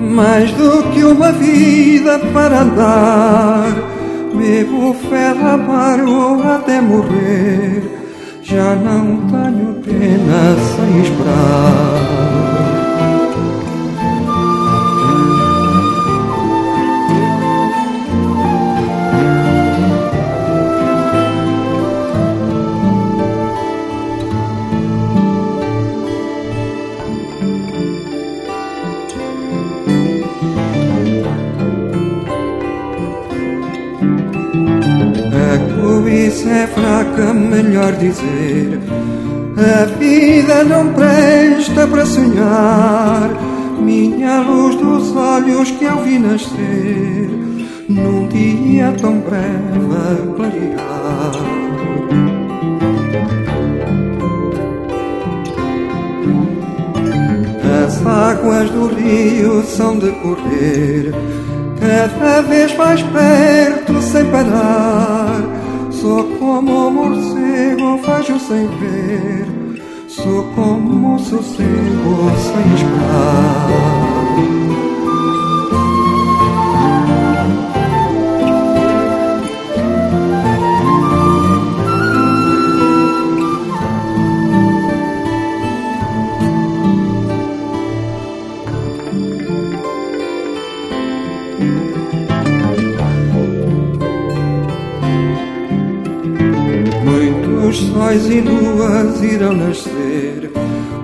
mais 0.00 0.50
do 0.52 0.82
que 0.90 1.04
uma 1.04 1.32
vida 1.32 2.18
para 2.32 2.60
andar 2.60 3.97
Bebo 4.34 4.94
ferro 4.94 5.48
amargo 5.48 6.42
até 6.42 6.80
morrer 6.80 7.82
Já 8.42 8.74
não 8.76 9.26
tenho 9.28 9.74
pena 9.82 10.56
sem 10.56 11.02
esperar 11.02 12.57
melhor 37.62 37.92
dizer. 37.94 38.80
A 39.56 39.84
vida 39.98 40.64
não 40.64 40.92
presta 40.92 41.86
para 41.86 42.06
sonhar, 42.06 43.30
minha 43.80 44.40
luz 44.40 44.76
dos 44.76 45.16
olhos 45.16 45.70
que 45.72 45.84
eu 45.84 46.02
vi 46.04 46.18
nascer 46.18 47.28
num 47.88 48.28
dia 48.28 48.94
tão 49.00 49.18
breve 49.20 50.74
a. 50.78 51.58
As 57.86 58.06
águas 58.06 58.70
do 58.70 58.86
rio 58.88 59.62
são 59.64 59.98
de 59.98 60.10
correr 60.22 61.12
cada 61.80 62.42
vez 62.42 62.76
mais 62.76 63.02
perto 63.02 64.02
sem 64.02 64.24
parar. 64.26 65.57
Sou 66.00 66.22
como 66.38 66.86
um 66.86 66.90
morcego, 66.92 67.98
vejo 67.98 68.38
sem 68.38 68.68
ver. 68.78 69.82
Sou 70.06 70.44
como 70.54 71.14
um 71.14 71.18
sossego 71.18 72.30
sem 72.38 72.74
esperar. 72.74 74.17
Sóis 98.18 98.30
e 98.30 98.40
luas 98.40 99.22
irão 99.22 99.54
nascer, 99.54 100.50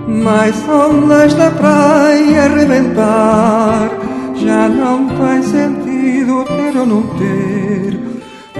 mais 0.06 0.56
ondas 0.68 1.34
da 1.34 1.50
praia 1.50 2.44
arrebentar. 2.44 3.90
Já 4.36 4.68
não 4.68 5.06
tem 5.08 5.42
sentido 5.42 6.44
ter 6.44 6.78
ou 6.78 6.86
não 6.86 7.02
ter, 7.18 7.98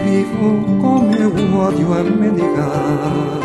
vivo 0.04 0.78
com 0.80 1.10
meu 1.10 1.58
ódio 1.58 1.92
a 1.92 2.02
mendigar. 2.04 3.40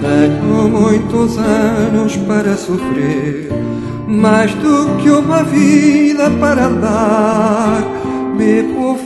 Tenho 0.00 0.68
muitos 0.68 1.38
anos 1.38 2.16
para 2.16 2.56
sofrer, 2.56 3.50
mais 4.08 4.52
do 4.54 4.96
que 4.96 5.10
uma 5.10 5.42
vida 5.44 6.30
para 6.40 6.66
andar 6.66 7.96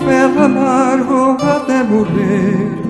ferro 0.04 0.42
amargo 0.44 1.36
até 1.42 1.82
morrer. 1.82 2.80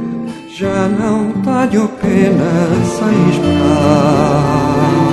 Já 0.48 0.88
não 0.88 1.32
tenho 1.42 1.88
pena 1.88 2.68
sem 2.84 3.30
esperar 3.30 5.09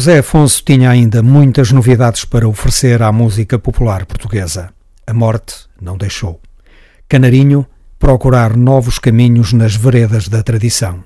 José 0.00 0.20
Afonso 0.20 0.62
tinha 0.64 0.88
ainda 0.88 1.22
muitas 1.22 1.72
novidades 1.72 2.24
para 2.24 2.48
oferecer 2.48 3.02
à 3.02 3.12
música 3.12 3.58
popular 3.58 4.06
portuguesa. 4.06 4.70
A 5.06 5.12
morte 5.12 5.66
não 5.78 5.98
deixou. 5.98 6.40
Canarinho, 7.06 7.66
procurar 7.98 8.56
novos 8.56 8.98
caminhos 8.98 9.52
nas 9.52 9.76
veredas 9.76 10.26
da 10.26 10.42
tradição. 10.42 11.04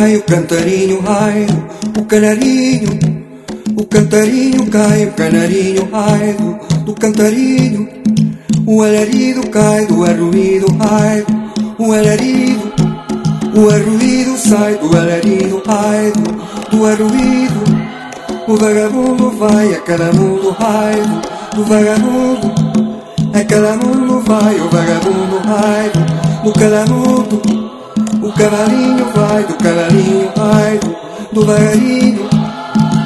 cai, 0.00 0.16
o 0.16 0.22
cantarinho 0.22 1.00
raio, 1.00 1.46
o 1.98 2.04
canarinho, 2.04 2.98
o 3.76 3.84
cantarinho 3.84 4.66
cai, 4.70 5.04
o 5.04 5.12
canarinho 5.12 5.88
raio, 5.92 6.60
do 6.86 6.94
cantarinho, 6.94 7.86
o 8.66 8.82
alarido 8.82 9.46
cai, 9.50 9.84
do 9.86 10.04
arruído 10.04 10.66
raio, 10.78 11.26
o 11.78 11.92
alarido, 11.92 12.72
o 13.54 13.68
arruído 13.68 14.38
sai, 14.38 14.76
do 14.76 14.96
alarido 14.96 15.62
raio, 15.66 16.14
do 16.70 16.86
arruído, 16.86 17.60
o 18.48 18.56
vagabundo 18.56 19.30
vai 19.32 19.74
a 19.74 19.80
cada 19.80 20.12
mundo 20.12 20.56
raio, 20.58 21.04
do 21.54 21.64
vagabundo, 21.64 22.52
a 23.34 23.44
cada 23.44 23.76
mundo 23.76 24.20
vai, 24.20 24.54
o 24.54 24.68
vagabundo 24.70 25.38
raio, 25.44 26.42
do 26.42 26.52
cada 26.52 26.86
mundo. 26.86 27.59
O 28.30 28.32
cavalinho 28.32 29.04
vai, 29.12 29.42
do 29.42 29.54
canarinho 29.54 30.30
vai, 30.36 30.78
do, 30.78 30.96
do 31.32 31.44
vagarinho. 31.44 32.28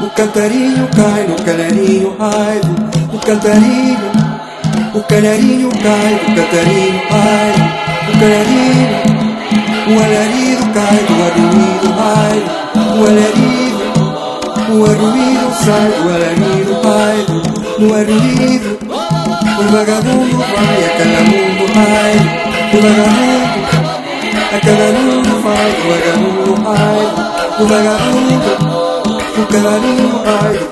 O 0.03 0.11
cantarinho 0.11 0.87
cai 0.95 1.27
no 1.27 1.35
canarinho 1.43 2.15
vai, 2.19 2.61
do, 2.61 3.09
do 3.11 3.19
cantarinho. 3.25 4.13
O 4.95 5.03
canarinho 5.05 5.71
cai, 5.83 6.21
do 6.21 6.27
cantarinho 6.37 7.01
vai, 7.09 7.53
do 8.05 8.13
canarinho. 8.21 9.15
O 9.89 9.93
alarido 10.05 10.65
cai, 10.75 10.99
do 11.09 11.15
arruído 11.25 11.89
vai, 11.97 12.37
do 12.75 13.01
alarido. 13.09 13.81
O 14.73 14.85
arruído 14.85 15.49
sai, 15.65 15.89
do 15.89 16.07
alarido 16.11 16.73
vai, 16.83 17.17
do, 17.25 17.41
do 17.81 17.95
arruído. 17.95 18.71
O 19.59 19.73
vagabundo 19.73 20.37
vai, 20.37 20.79
a 20.85 20.91
cada 20.99 21.21
mundo 21.25 21.65
vai, 21.73 22.15
o 22.75 22.83
vagabundo. 22.83 23.74
A 24.55 24.61
cada 24.61 24.87
mundo 24.93 25.43
vai, 25.43 25.71
o 25.81 25.85
vagabundo 25.91 26.55
vai, 26.63 27.03
o 27.59 27.67
vagabundo, 27.67 28.51
o 29.37 29.45
canarinho 29.51 30.09
vai, 30.23 30.55
o 30.55 30.69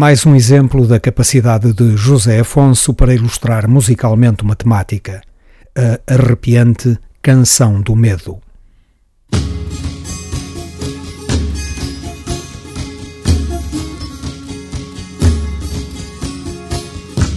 Mais 0.00 0.24
um 0.24 0.34
exemplo 0.34 0.86
da 0.86 0.98
capacidade 0.98 1.74
de 1.74 1.94
José 1.94 2.40
Afonso 2.40 2.94
para 2.94 3.12
ilustrar 3.12 3.68
musicalmente 3.68 4.42
uma 4.42 4.56
temática, 4.56 5.20
a 5.76 6.14
arrepiante 6.14 6.98
Canção 7.20 7.82
do 7.82 7.94
Medo. 7.94 8.38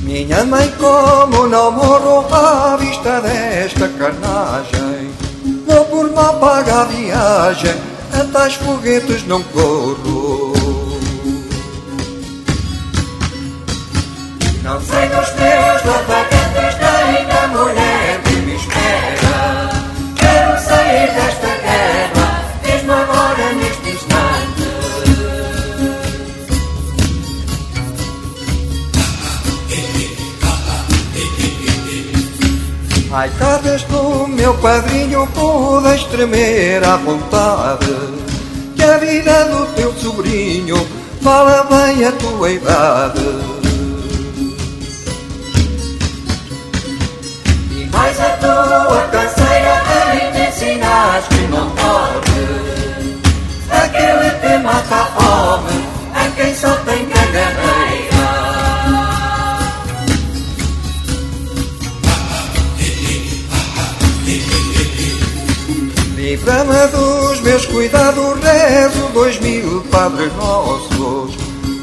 Minha 0.03 0.45
mãe, 0.45 0.72
como 0.80 1.45
não 1.47 1.70
morro 1.70 2.34
à 2.34 2.78
vista 2.78 3.20
desta 3.20 3.89
carnagem, 3.89 5.11
vou 5.68 5.84
por 5.88 6.14
mal 6.14 6.39
pagar 6.39 6.84
a 6.84 6.86
viagem, 6.86 7.76
até 8.14 8.49
foguetes 8.51 9.28
não 9.28 9.43
corro. 9.43 10.53
Não 14.64 14.80
sei 14.80 15.09
dos 15.09 15.34
meus 15.34 15.84
louva-tantas 15.84 16.76
nem 16.80 17.28
da 17.28 17.47
mulher 17.49 18.22
que 18.24 18.36
me 18.38 18.55
espera. 18.55 19.70
Quero 20.16 20.57
sair 20.57 21.11
desta 21.11 21.47
guerra, 21.47 22.45
mesmo 22.64 22.93
agora 22.93 23.53
neste 23.55 23.89
instante. 23.89 24.64
Raicadas 33.11 33.84
do 33.84 34.28
meu 34.30 34.57
quadrinho 34.59 35.28
podes 35.36 36.05
tremer 36.05 36.86
à 36.86 36.95
vontade, 36.95 37.93
que 38.78 38.84
a 38.84 38.97
vida 38.97 39.43
do 39.43 39.66
teu 39.76 39.93
sobrinho 39.95 40.88
fala 41.22 41.64
bem 41.66 42.05
a 42.05 42.11
tua 42.14 42.49
idade. 42.49 43.62
Ensinas 51.04 51.28
que 51.28 51.47
não 51.47 51.70
pode. 51.72 52.34
Aquele 53.70 54.30
que 54.39 54.64
mata 54.64 54.95
a 54.95 55.06
fome 55.06 55.86
é 56.16 56.30
quem 56.36 56.56
só 56.56 56.76
tem 56.86 57.06
caganeira. 57.06 58.14
Livra-me 66.16 66.88
dos 66.88 67.41
meus 67.41 67.66
cuidados, 67.66 68.39
rezo 68.41 69.10
dois 69.14 69.39
mil 69.39 69.82
padres 69.91 70.34
nossos. 70.36 71.36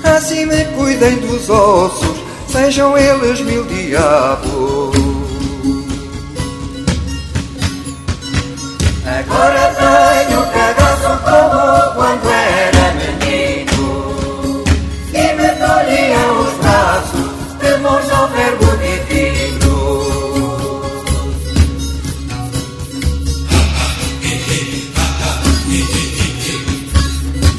Assim 0.02 0.46
me 0.46 0.64
cuidem 0.76 1.16
dos 1.18 1.48
ossos, 1.50 2.16
sejam 2.48 2.96
eles 2.96 3.40
mil 3.40 3.64
diabos. 3.64 4.39
Agora 9.30 9.72
tenho 9.78 10.42
cagaço 10.46 11.12
como 11.24 11.94
quando 11.94 12.28
era 12.28 12.86
menino. 12.94 14.64
E 15.14 15.32
me 15.34 15.48
doliam 15.54 16.40
os 16.40 16.52
braços, 16.54 17.30
temores 17.60 18.10
ao 18.10 18.26
verbo 18.28 18.66
divino. 18.78 19.70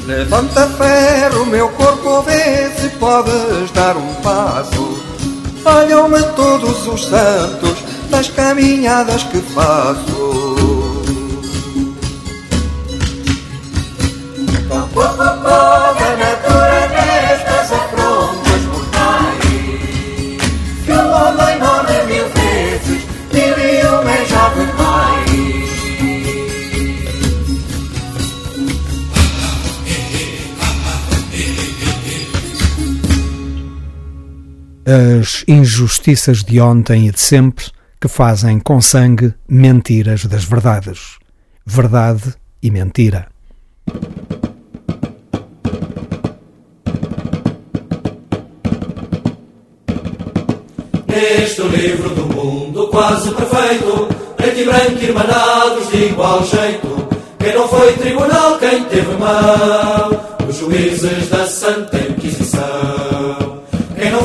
Levanta 0.07 0.67
ferro, 0.67 1.45
meu 1.45 1.69
corpo, 1.69 2.21
vê 2.23 2.69
se 2.77 2.89
podes 2.99 3.71
dar 3.73 3.95
um 3.95 4.13
passo. 4.15 5.01
Olham-me 5.63 6.21
todos 6.35 6.85
os 6.85 7.05
santos 7.05 7.77
das 8.09 8.29
caminhadas 8.29 9.23
que 9.23 9.39
faço. 9.39 10.40
As 35.41 35.43
injustiças 35.47 36.43
de 36.43 36.61
ontem 36.61 37.07
e 37.07 37.11
de 37.11 37.19
sempre 37.19 37.65
que 37.99 38.07
fazem 38.07 38.59
com 38.59 38.79
sangue 38.79 39.33
mentiras 39.49 40.25
das 40.25 40.43
verdades. 40.43 41.17
Verdade 41.65 42.35
e 42.61 42.69
mentira. 42.69 43.27
Neste 51.07 51.61
livro 51.63 52.09
do 52.09 52.25
mundo 52.35 52.87
quase 52.89 53.31
perfeito, 53.31 54.07
preto 54.37 54.59
e 54.59 54.65
branco 54.65 55.03
irmanados 55.03 55.89
de 55.89 56.05
igual 56.05 56.45
jeito. 56.45 57.07
Quem 57.39 57.55
não 57.55 57.67
foi 57.67 57.93
tribunal, 57.93 58.59
quem 58.59 58.83
teve 58.85 59.17
mão, 59.17 60.47
os 60.47 60.55
juízes 60.55 61.29
da 61.29 61.47
Santa 61.47 61.97
Inquisição. 61.97 63.00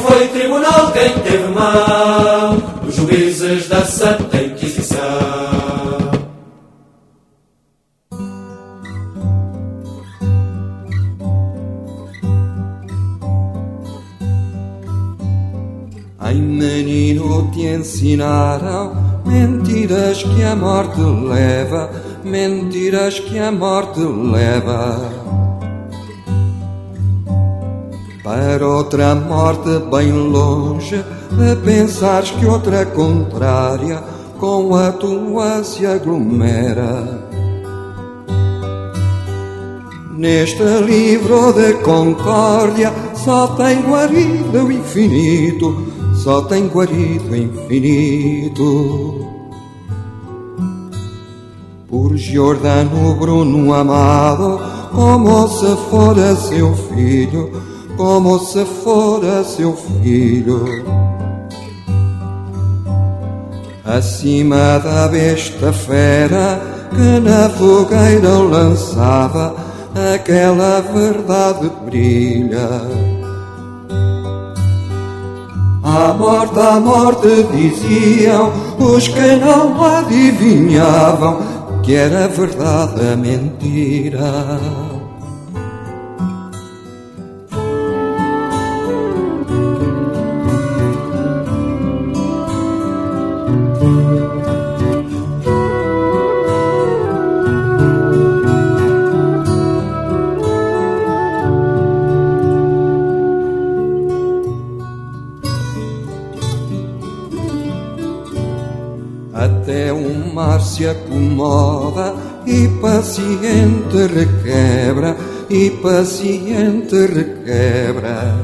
Foi 0.06 0.28
tribunal, 0.28 0.92
quem 0.92 1.12
teve 1.18 1.48
mão, 1.48 2.62
os 2.86 2.94
juízes 2.94 3.68
da 3.68 3.84
Santa 3.84 4.40
Inquisição. 4.40 4.98
Ai 16.18 16.34
menino, 16.34 17.50
te 17.52 17.66
ensinaram 17.66 19.16
mentiras 19.26 20.22
que 20.22 20.42
a 20.42 20.54
morte 20.54 21.00
leva, 21.00 21.90
mentiras 22.24 23.18
que 23.18 23.38
a 23.38 23.50
morte 23.50 24.00
leva. 24.00 25.45
Para 28.26 28.66
outra 28.66 29.14
morte 29.14 29.78
bem 29.88 30.10
longe, 30.10 30.96
a 30.96 31.64
pensares 31.64 32.32
que 32.32 32.44
outra 32.44 32.84
contrária 32.84 34.02
com 34.40 34.74
a 34.74 34.90
tua 34.90 35.62
se 35.62 35.86
aglomera. 35.86 37.22
Neste 40.16 40.64
livro 40.84 41.52
de 41.52 41.74
concórdia 41.84 42.92
só 43.14 43.46
tem 43.46 43.80
guarido 43.82 44.64
o 44.64 44.72
infinito, 44.72 45.86
só 46.16 46.42
tem 46.42 46.66
guarido 46.66 47.30
o 47.30 47.36
infinito. 47.36 49.24
Por 51.88 52.16
Giordano 52.16 53.14
Bruno 53.14 53.72
amado, 53.72 54.60
como 54.92 55.46
se 55.46 55.76
fora 55.88 56.34
seu 56.34 56.74
filho, 56.74 57.75
como 57.96 58.38
se 58.38 58.64
fora 58.64 59.42
seu 59.44 59.76
filho. 59.76 60.84
Acima 63.84 64.78
da 64.78 65.08
besta 65.08 65.72
fera 65.72 66.60
que 66.90 67.20
na 67.20 67.48
fogueira 67.50 68.38
lançava, 68.38 69.54
aquela 70.14 70.80
verdade 70.80 71.70
brilha. 71.84 72.68
A 75.82 76.12
morte, 76.14 76.58
a 76.58 76.80
morte 76.80 77.46
diziam 77.52 78.52
os 78.78 79.06
que 79.08 79.36
não 79.36 79.82
adivinhavam 79.84 81.38
que 81.86 81.94
era 81.94 82.26
verdade 82.26 83.00
a 83.12 83.16
mentira. 83.16 84.58
Se 110.76 110.86
acomoda 110.86 112.14
e 112.46 112.68
paciente 112.82 113.96
requebra, 114.12 115.16
e 115.48 115.70
paciente 115.70 116.94
requebra. 117.06 118.34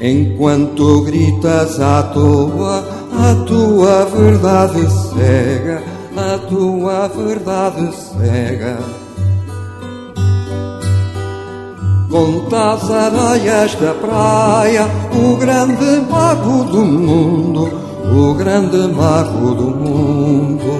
Enquanto 0.00 1.02
gritas 1.02 1.78
à 1.78 2.02
toa, 2.02 2.84
a 3.12 3.34
tua 3.46 4.04
verdade 4.06 4.80
cega, 4.90 5.82
a 6.16 6.38
tua 6.48 7.06
verdade 7.08 7.94
cega. 7.94 8.78
Conta 12.10 12.72
as 12.72 12.90
areias 12.90 13.74
da 13.76 13.94
praia, 13.94 14.88
o 15.14 15.36
grande 15.36 16.00
mago 16.10 16.64
do 16.64 16.84
mundo, 16.84 17.79
o 18.12 18.34
grande 18.34 18.76
mago 18.88 19.54
do 19.54 19.70
mundo. 19.70 20.70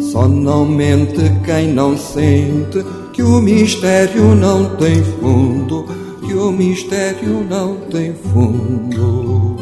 Só 0.00 0.26
não 0.28 0.66
mente 0.66 1.22
quem 1.44 1.72
não 1.72 1.96
sente 1.96 2.84
que 3.12 3.22
o 3.22 3.40
mistério 3.40 4.34
não 4.34 4.76
tem 4.76 5.02
fundo, 5.02 5.84
que 6.26 6.34
o 6.34 6.50
mistério 6.50 7.46
não 7.48 7.76
tem 7.90 8.14
fundo. 8.14 9.56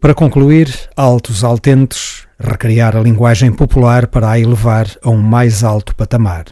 Para 0.00 0.14
concluir, 0.14 0.68
altos 0.96 1.44
altentes, 1.44 2.26
recriar 2.42 2.96
a 2.96 3.00
linguagem 3.00 3.52
popular 3.52 4.06
para 4.08 4.30
a 4.30 4.38
elevar 4.38 4.86
a 5.02 5.10
um 5.10 5.18
mais 5.18 5.62
alto 5.62 5.94
patamar. 5.94 6.46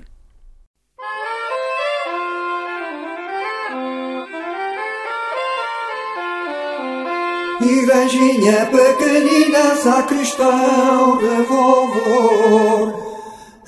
Igrejinha 7.61 8.67
pequenina, 8.67 9.75
sacristão, 9.77 11.19
revolvedor 11.19 12.95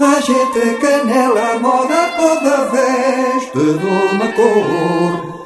A 0.00 0.20
gente 0.20 0.76
canela, 0.80 1.58
moda 1.58 2.10
toda 2.16 2.70
veste 2.70 3.52
de 3.52 4.14
uma 4.14 4.32
cor 4.32 5.41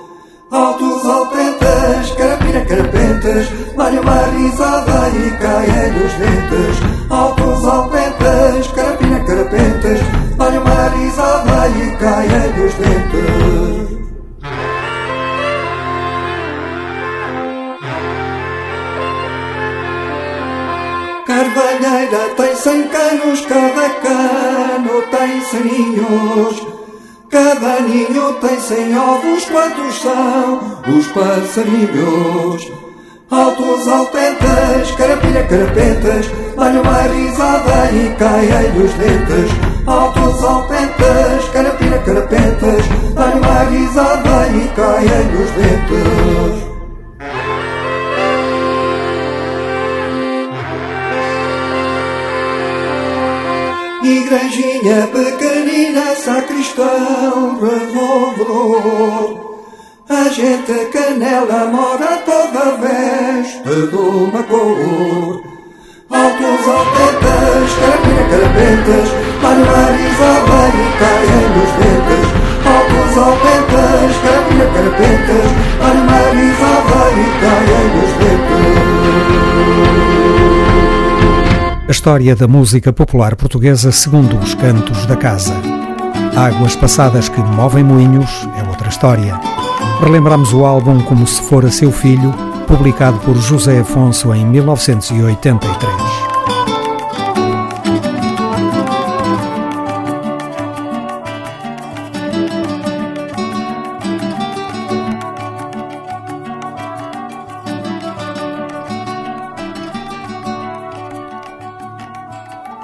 Altos 0.49 1.05
alpentas, 1.05 2.13
carapira 2.13 2.65
carapentas 2.67 3.49
Mário 3.77 4.01
uma 4.01 4.23
risada 4.27 5.09
e 5.09 5.31
caem 5.39 6.05
os 6.05 6.13
dentes 6.13 7.11
Altos 7.11 7.65
alpentas, 7.65 8.67
carapira 8.69 9.25
carapentas 9.25 10.01
Mário 10.39 10.61
uma 10.61 10.89
risada 10.89 11.69
e 11.69 11.97
caem 11.97 12.65
os 12.65 12.75
dentes 12.75 13.97
Carvalheira 21.27 22.35
tem 22.37 22.55
cem 22.55 22.87
canos, 22.87 23.45
cada 23.47 23.91
cano 23.91 25.03
tem 25.11 25.41
cem 25.41 25.65
ninhos. 25.65 26.76
Cada 27.31 27.81
ninho 27.81 28.35
tem 28.35 28.61
cem 28.61 28.97
ovos, 28.97 29.45
quantos 29.47 30.01
são 30.01 30.61
os 30.87 31.07
passarinhos? 31.09 32.71
Altos 33.29 33.89
alpentas, 33.89 34.93
carapilha 34.97 35.43
carapetas, 35.43 36.31
olha 36.57 36.81
uma 36.81 37.03
risada 37.03 37.91
e 37.91 38.15
caem 38.17 38.81
os 38.81 38.93
dentes. 38.95 39.51
Altos 39.87 40.45
alpentas, 40.45 41.49
carapilha 41.53 41.99
carapetas, 41.99 42.85
olha 43.17 43.37
uma 43.37 43.59
risada 43.71 44.47
e 44.55 44.69
caem 44.77 45.35
os 45.35 45.51
dentes. 45.51 46.77
Igrejinha 54.07 55.09
pequenina, 55.09 56.15
sacristão, 56.15 57.59
revolvedor. 57.59 59.35
A 60.09 60.29
gente 60.29 60.75
canela 60.93 61.67
mora 61.67 62.19
toda 62.19 62.77
veste 62.77 63.65
de 63.65 63.97
uma 63.97 64.45
cor. 64.45 65.43
Altos 66.09 66.69
alpetas, 66.69 67.69
carapina 67.81 68.23
carapetas, 68.31 69.09
manuarizada 69.43 70.61
e 70.71 70.87
caem 71.01 71.47
nos 71.57 71.73
dentes. 71.81 72.27
Altos 72.65 73.13
alpetas, 73.19 74.15
carapina 74.23 74.67
carapetas, 74.73 75.51
manuarizada 75.83 77.03
e 77.11 77.27
caem 77.41 77.87
nos 77.97 78.13
dentes. 78.21 80.16
A 81.89 81.93
história 81.93 82.35
da 82.35 82.49
música 82.49 82.93
popular 82.93 83.37
portuguesa 83.37 83.93
segundo 83.93 84.37
os 84.39 84.55
cantos 84.55 85.07
da 85.07 85.15
casa. 85.15 85.55
Águas 86.35 86.75
passadas 86.75 87.29
que 87.29 87.41
movem 87.41 87.85
moinhos 87.85 88.49
é 88.59 88.69
outra 88.69 88.89
história. 88.89 89.39
Relembramos 90.01 90.53
o 90.53 90.67
álbum 90.67 91.01
como 91.03 91.25
se 91.29 91.41
fora 91.43 91.71
seu 91.71 91.93
filho, 91.93 92.35
publicado 92.67 93.21
por 93.21 93.37
José 93.37 93.79
Afonso 93.79 94.35
em 94.35 94.45
1983. 94.45 96.26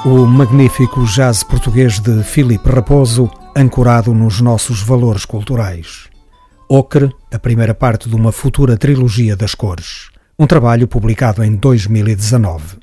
O 0.05 0.27
magnífico 0.27 1.05
jazz 1.05 1.45
português 1.45 2.01
de 2.01 2.25
Filipe 2.25 2.69
Raposo, 2.69 3.31
ancorado 3.57 4.13
nos 4.13 4.41
nossos 4.41 4.83
valores 4.83 5.25
culturais. 5.25 6.09
Ocre, 6.69 7.15
a 7.33 7.39
primeira 7.39 7.73
parte 7.73 8.09
de 8.09 8.17
uma 8.17 8.33
futura 8.33 8.77
trilogia 8.77 9.37
das 9.37 9.55
cores. 9.55 10.11
Um 10.37 10.45
trabalho 10.45 10.89
publicado 10.89 11.45
em 11.45 11.55
2019. 11.55 12.79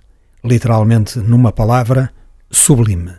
Literalmente, 0.45 1.19
numa 1.19 1.51
palavra, 1.51 2.09
sublime. 2.49 3.11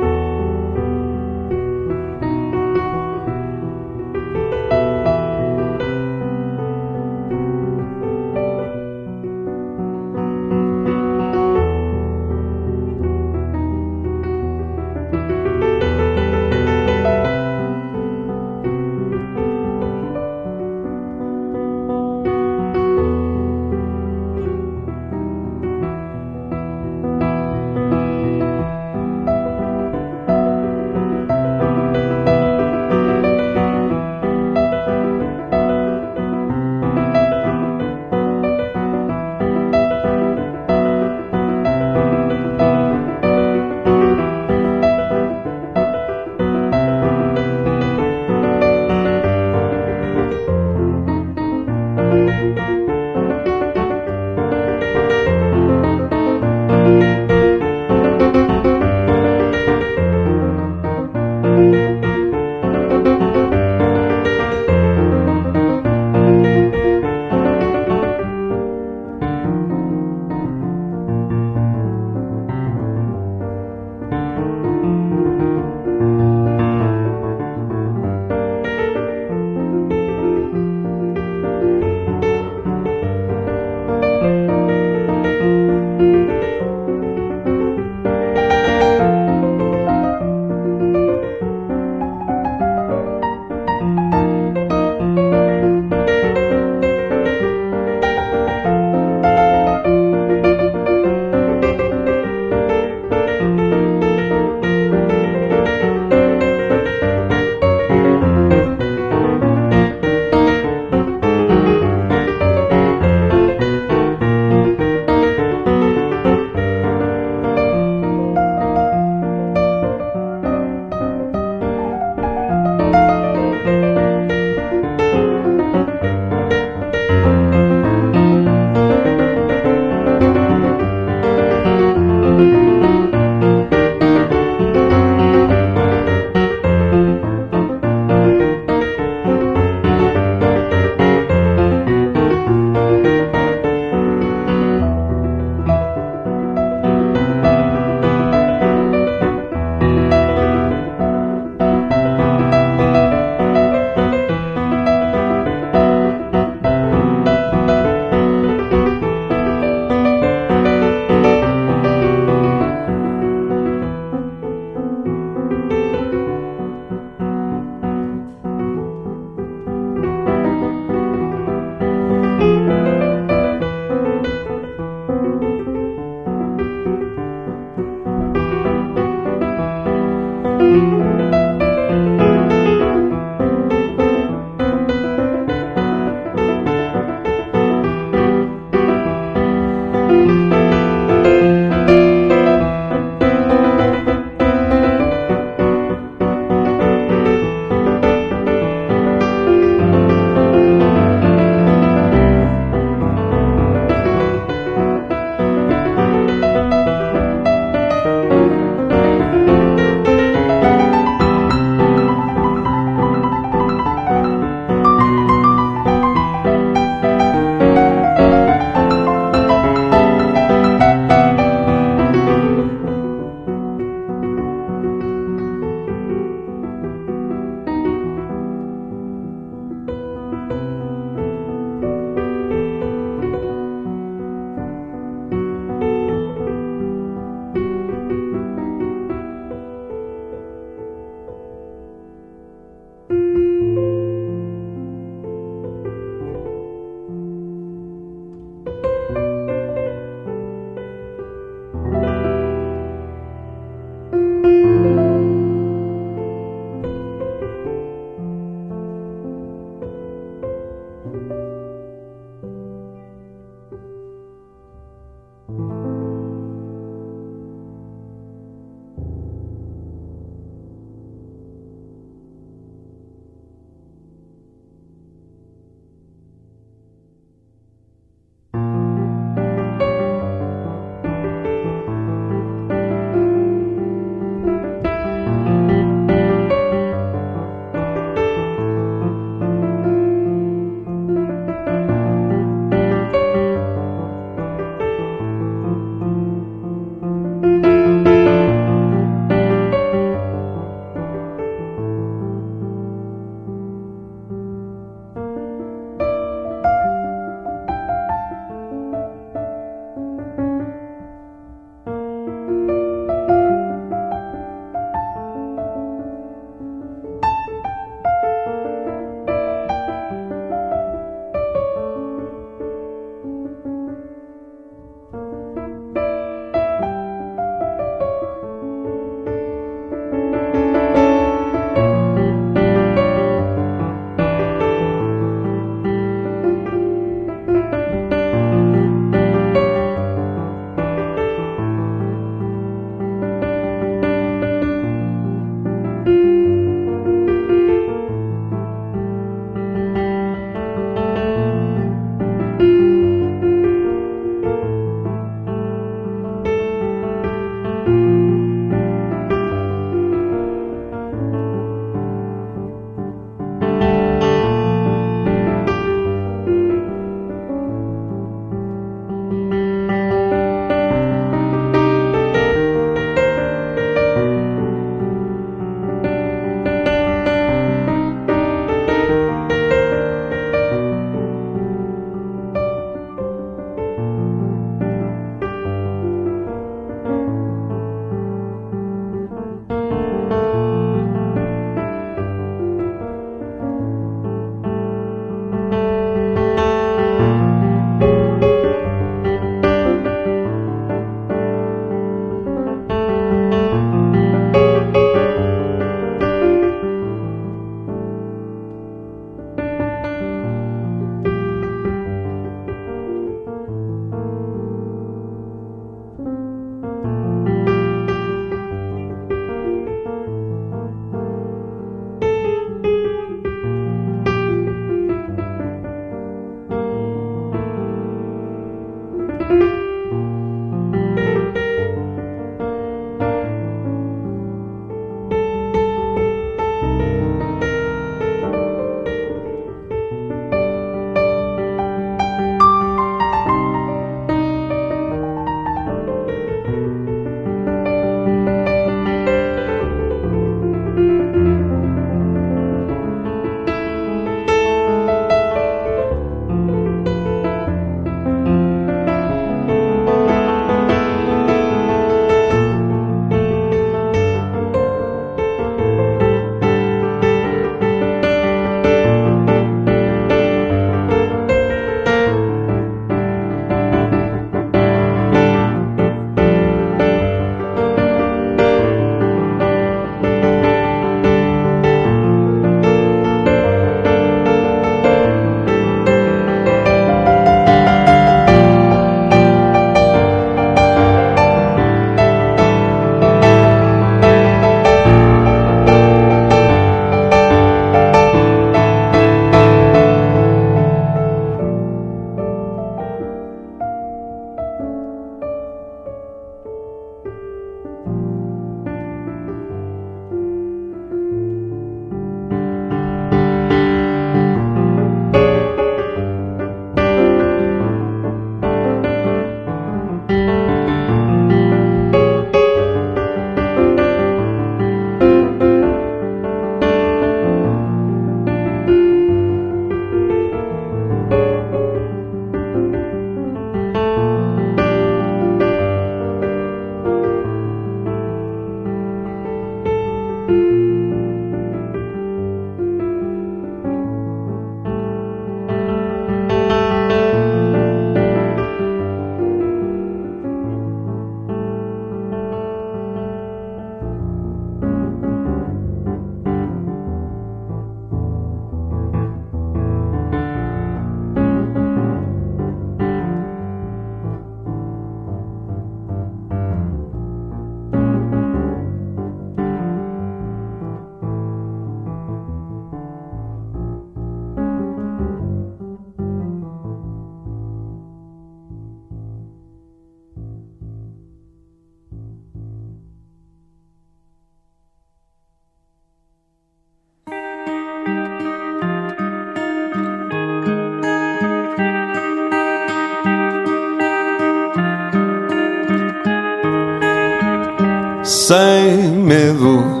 Medo 599.28 600.00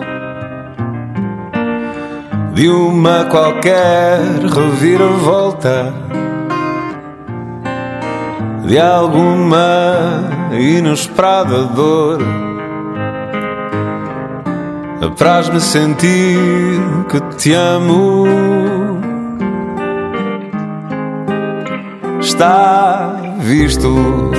de 2.54 2.66
uma 2.70 3.26
qualquer 3.26 4.20
reviravolta, 4.42 5.92
de 8.64 8.80
alguma 8.80 10.24
inesperada 10.50 11.64
dor. 11.64 12.20
Apraz-me 15.02 15.60
sentir 15.60 16.80
que 17.10 17.20
te 17.36 17.52
amo. 17.52 18.24
Está 22.18 23.14
visto. 23.40 24.32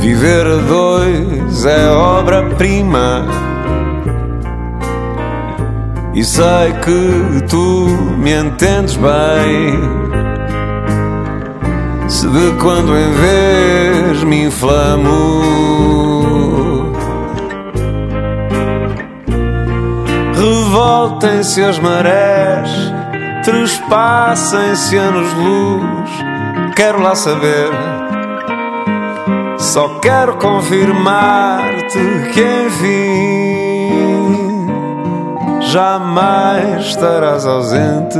Viver 0.00 0.46
a 0.46 0.56
dois 0.56 1.33
é 1.62 1.88
obra-prima. 1.90 3.26
E 6.14 6.24
sei 6.24 6.72
que 6.82 7.42
tu 7.48 7.86
me 8.18 8.32
entendes 8.32 8.96
bem. 8.96 9.78
Se 12.08 12.28
de 12.28 12.52
quando 12.60 12.96
em 12.96 13.12
vez 13.12 14.24
me 14.24 14.46
inflamo. 14.46 15.42
Revoltem-se 20.34 21.62
as 21.62 21.78
marés, 21.78 22.70
trespassem-se 23.44 24.96
anos-luz. 24.96 26.10
Quero 26.74 27.00
lá 27.00 27.14
saber 27.14 27.70
só 29.58 29.98
quero 30.00 30.36
confirmar-te 30.36 31.98
que 32.32 32.40
enfim 32.66 33.94
jamais 35.60 36.86
estarás 36.86 37.46
ausente 37.46 38.18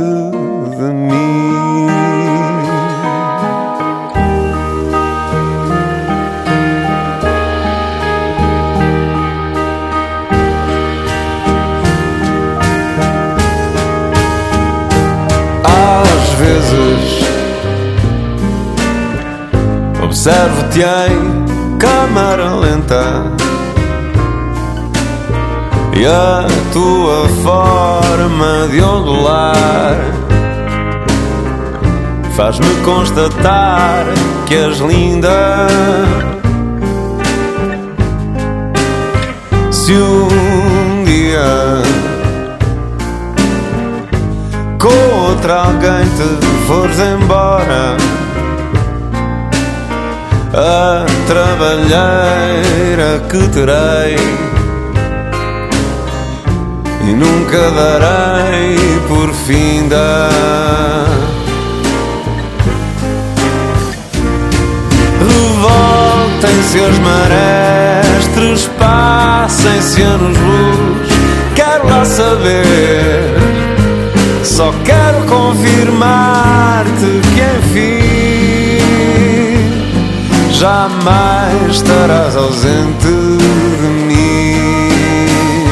observo-te 20.25 20.81
em 20.81 21.77
câmara 21.77 22.55
lenta 22.55 23.31
e 25.95 26.03
a 26.03 26.47
tua 26.73 27.29
forma 27.43 28.67
de 28.71 28.81
ondular 28.81 29.95
faz-me 32.35 32.73
constatar 32.83 34.03
que 34.47 34.55
és 34.55 34.79
linda. 34.79 35.67
Se 39.71 39.93
um 39.93 41.03
dia 41.05 41.83
com 44.79 45.27
outra 45.27 45.65
alguém 45.65 46.03
te 46.17 46.65
fores 46.65 46.97
embora 46.99 48.14
a 50.57 51.05
trabalheira 51.27 53.09
que 53.29 53.45
terei 53.49 54.15
e 57.01 57.13
nunca 57.13 57.71
darei 57.71 58.77
por 59.09 59.33
finda. 59.33 60.29
Revoltem-se 65.19 66.79
as 66.79 66.97
marés, 66.99 68.27
trespassem-se 68.33 70.01
anos-luz. 70.03 71.09
Quero 71.53 71.85
lá 71.89 72.05
saber, 72.05 73.35
só 74.41 74.73
quero 74.85 75.25
confirmar-te 75.25 77.21
que 77.33 77.41
enfim 77.57 78.24
jamais 80.65 81.75
estarás 81.75 82.35
ausente 82.35 83.05
de 83.05 83.87
mim. 84.07 85.69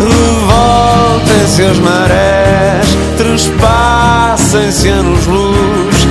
Revoltem-se 0.00 1.62
as 1.62 1.78
marés, 1.78 2.88
trespassem-se 3.16 4.88
anos-luz. 4.88 6.08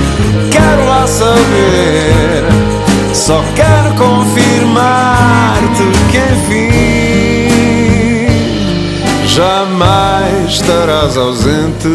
Quero 0.50 0.86
lá 0.86 1.06
saber, 1.06 2.44
só 3.12 3.44
quero 3.54 3.94
confirmar-te 3.96 5.84
que 6.10 6.18
enfim 6.32 7.04
jamais 9.26 10.54
estarás 10.54 11.16
ausente 11.16 11.88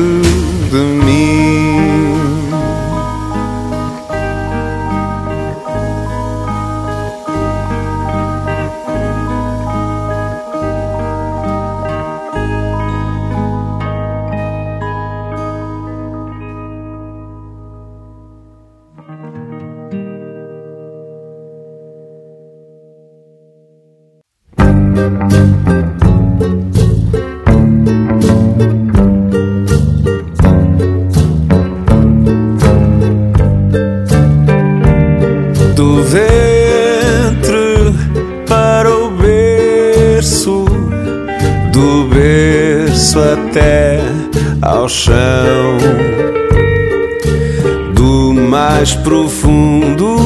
até 43.34 44.00
ao 44.62 44.90
chão, 44.90 45.78
do 47.94 48.34
mais 48.34 48.96
profundo 48.96 50.18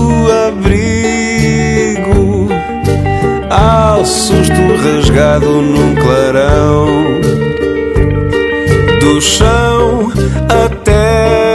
abrigo 0.48 2.50
ao 3.50 4.06
susto 4.06 4.62
rasgado 4.84 5.62
num 5.62 5.96
clarão, 5.96 6.88
do 9.00 9.22
chão 9.22 10.12
até 10.50 11.53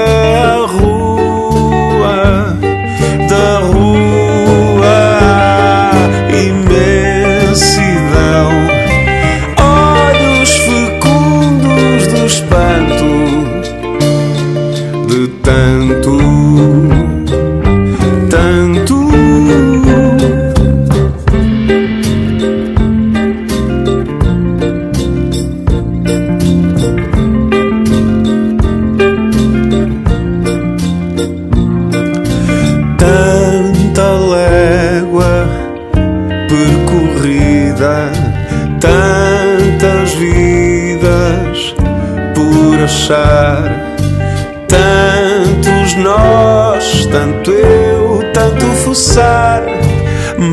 fuçar. 48.88 49.62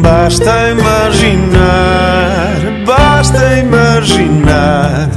Basta 0.02 0.70
imaginar, 0.72 2.58
basta 2.86 3.60
imaginar 3.60 5.10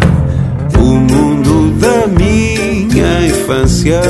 o 0.79 0.85
mundo 0.85 1.73
da 1.81 2.07
minha 2.07 3.27
infância. 3.27 4.01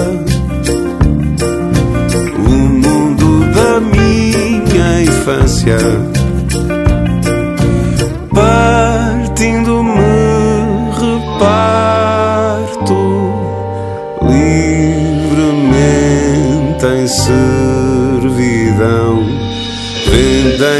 O 2.37 2.51
mundo 2.51 3.45
da 3.55 3.81
minha 3.81 5.03
infância 5.03 5.79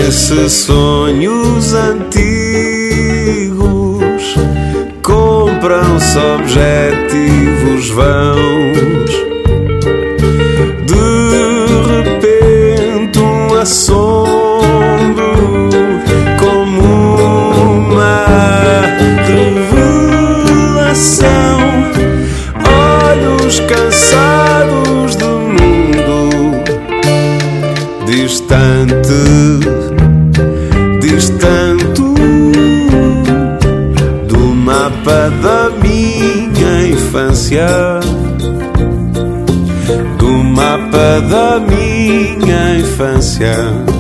nesses 0.09 0.53
sonhos 0.53 1.75
antigos 1.75 2.09
compram-se 5.03 6.19
objetivos 6.19 7.91
vãos. 7.91 9.11
De 10.87 10.97
repente, 11.93 13.19
um 13.19 13.55
assombro 13.55 15.35
como 16.39 16.81
uma 17.85 18.25
revelação. 20.87 21.59
Olhos 23.05 23.61
cansados 23.61 25.17
do 25.17 25.29
mundo 25.29 26.31
distante 28.07 28.78
infância. 37.49 38.01
Do 40.19 40.29
mapa 40.45 41.21
da 41.31 41.61
minha 41.61 42.79
infância. 42.79 43.98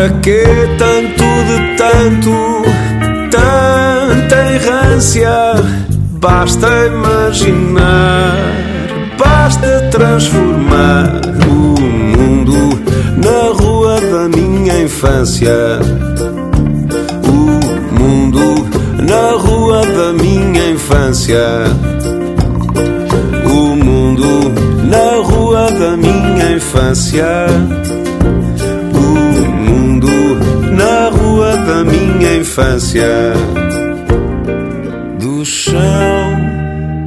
Para 0.00 0.18
que 0.22 0.42
tanto 0.78 1.24
de 1.44 1.76
tanto, 1.76 2.62
tanta 3.30 4.36
errância? 4.54 5.30
Basta 6.12 6.86
imaginar, 6.86 8.34
basta 9.18 9.90
transformar 9.90 11.20
o 11.46 11.78
mundo 11.78 12.80
na 13.18 13.52
rua 13.62 14.00
da 14.00 14.26
minha 14.34 14.84
infância. 14.84 15.78
O 17.28 17.92
mundo 18.00 18.66
na 19.06 19.32
rua 19.36 19.82
da 19.84 20.14
minha 20.14 20.70
infância. 20.70 21.44
O 23.44 23.76
mundo 23.76 24.50
na 24.82 25.20
rua 25.22 25.70
da 25.70 25.94
minha 25.94 26.52
infância 26.52 27.99
minha 32.20 32.36
infância. 32.36 33.32
Do 35.18 35.42
chão 35.44 35.80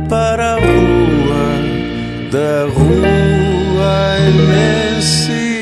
para 0.10 0.56
a 0.56 0.60
rua, 0.60 1.46
da 2.32 2.66
rua 2.74 3.86
à 3.86 4.20
imensidão. 4.30 5.54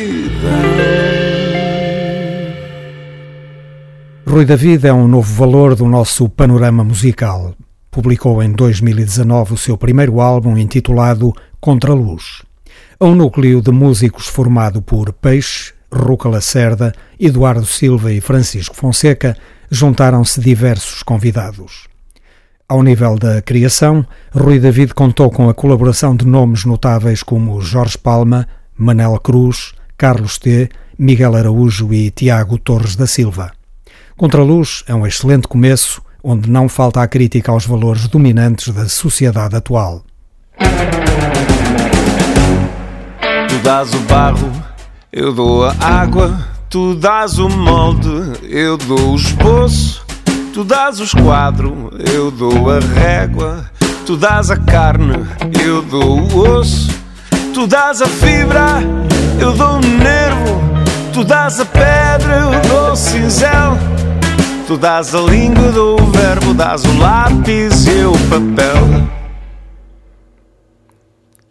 Rui 4.26 4.46
David 4.46 4.88
é 4.88 4.94
um 4.94 5.08
novo 5.08 5.34
valor 5.34 5.76
do 5.76 5.86
nosso 5.86 6.30
panorama 6.30 6.86
musical. 6.86 7.54
Publicou 7.92 8.42
em 8.42 8.54
2019 8.54 9.56
o 9.56 9.58
seu 9.58 9.78
primeiro 9.78 10.22
álbum 10.22 10.58
intitulado 10.58 11.34
Contra 11.60 11.92
a 11.92 11.96
Luz. 11.96 12.42
A 12.98 13.06
um 13.06 13.16
núcleo 13.16 13.62
de 13.62 13.72
músicos 13.72 14.28
formado 14.28 14.82
por 14.82 15.12
Peixe, 15.12 15.74
Ruca 15.94 16.30
Lacerda, 16.30 16.94
Eduardo 17.20 17.66
Silva 17.66 18.12
e 18.12 18.22
Francisco 18.22 18.76
Fonseca, 18.76 19.36
juntaram-se 19.70 20.40
diversos 20.40 21.04
convidados. 21.04 21.88
Ao 22.68 22.82
nível 22.82 23.18
da 23.18 23.42
criação, 23.42 24.06
Rui 24.34 24.58
David 24.58 24.94
contou 24.94 25.30
com 25.30 25.50
a 25.50 25.54
colaboração 25.54 26.16
de 26.16 26.26
nomes 26.26 26.64
notáveis 26.64 27.22
como 27.22 27.60
Jorge 27.62 27.98
Palma, 27.98 28.48
Manel 28.78 29.20
Cruz, 29.20 29.74
Carlos 29.98 30.38
T, 30.38 30.70
Miguel 30.98 31.36
Araújo 31.36 31.94
e 31.94 32.10
Tiago 32.12 32.58
Torres 32.58 32.96
da 32.96 33.06
Silva. 33.06 33.52
Contraluz 34.16 34.84
é 34.88 34.96
um 34.96 35.06
excelente 35.06 35.48
começo, 35.48 36.02
onde 36.24 36.50
não 36.50 36.70
falta 36.70 37.02
a 37.02 37.08
crítica 37.08 37.52
aos 37.52 37.66
valores 37.66 38.08
dominantes 38.08 38.74
da 38.74 38.88
sociedade 38.88 39.56
atual. 39.56 40.04
Tu 43.50 43.58
dás 43.64 43.94
o 43.94 44.00
barro, 44.02 44.50
eu 45.12 45.34
dou 45.34 45.66
a 45.66 45.76
água. 45.82 46.40
Tu 46.70 46.96
dás 46.96 47.38
o 47.38 47.50
molde, 47.50 48.40
eu 48.44 48.78
dou 48.78 49.12
o 49.12 49.16
esboço. 49.16 50.06
Tu 50.54 50.64
dás 50.64 51.02
os 51.02 51.14
quadros, 51.14 51.74
eu 52.14 52.32
dou 52.32 52.72
a 52.72 52.80
régua. 52.80 53.70
Tu 54.06 54.16
dás 54.16 54.50
a 54.50 54.56
carne, 54.56 55.28
eu 55.66 55.82
dou 55.82 56.22
o 56.22 56.58
osso. 56.58 56.90
Tu 57.54 57.68
dás 57.68 58.02
a 58.02 58.08
fibra, 58.08 58.80
eu 59.38 59.52
dou 59.54 59.76
o 59.76 59.80
nervo. 59.80 60.62
Tu 61.12 61.26
dás 61.26 61.60
a 61.60 61.66
pedra, 61.66 62.36
eu 62.36 62.70
dou 62.70 62.92
o 62.94 62.96
cinzel. 62.96 63.78
Tu 64.66 64.78
dás 64.78 65.14
a 65.14 65.20
língua, 65.20 65.66
eu 65.66 65.74
dou 65.74 66.02
o 66.02 66.06
verbo. 66.06 66.54
Dás 66.54 66.86
o 66.86 66.98
lápis 66.98 67.86
e 67.86 68.06
o 68.06 68.14
papel. 68.30 69.10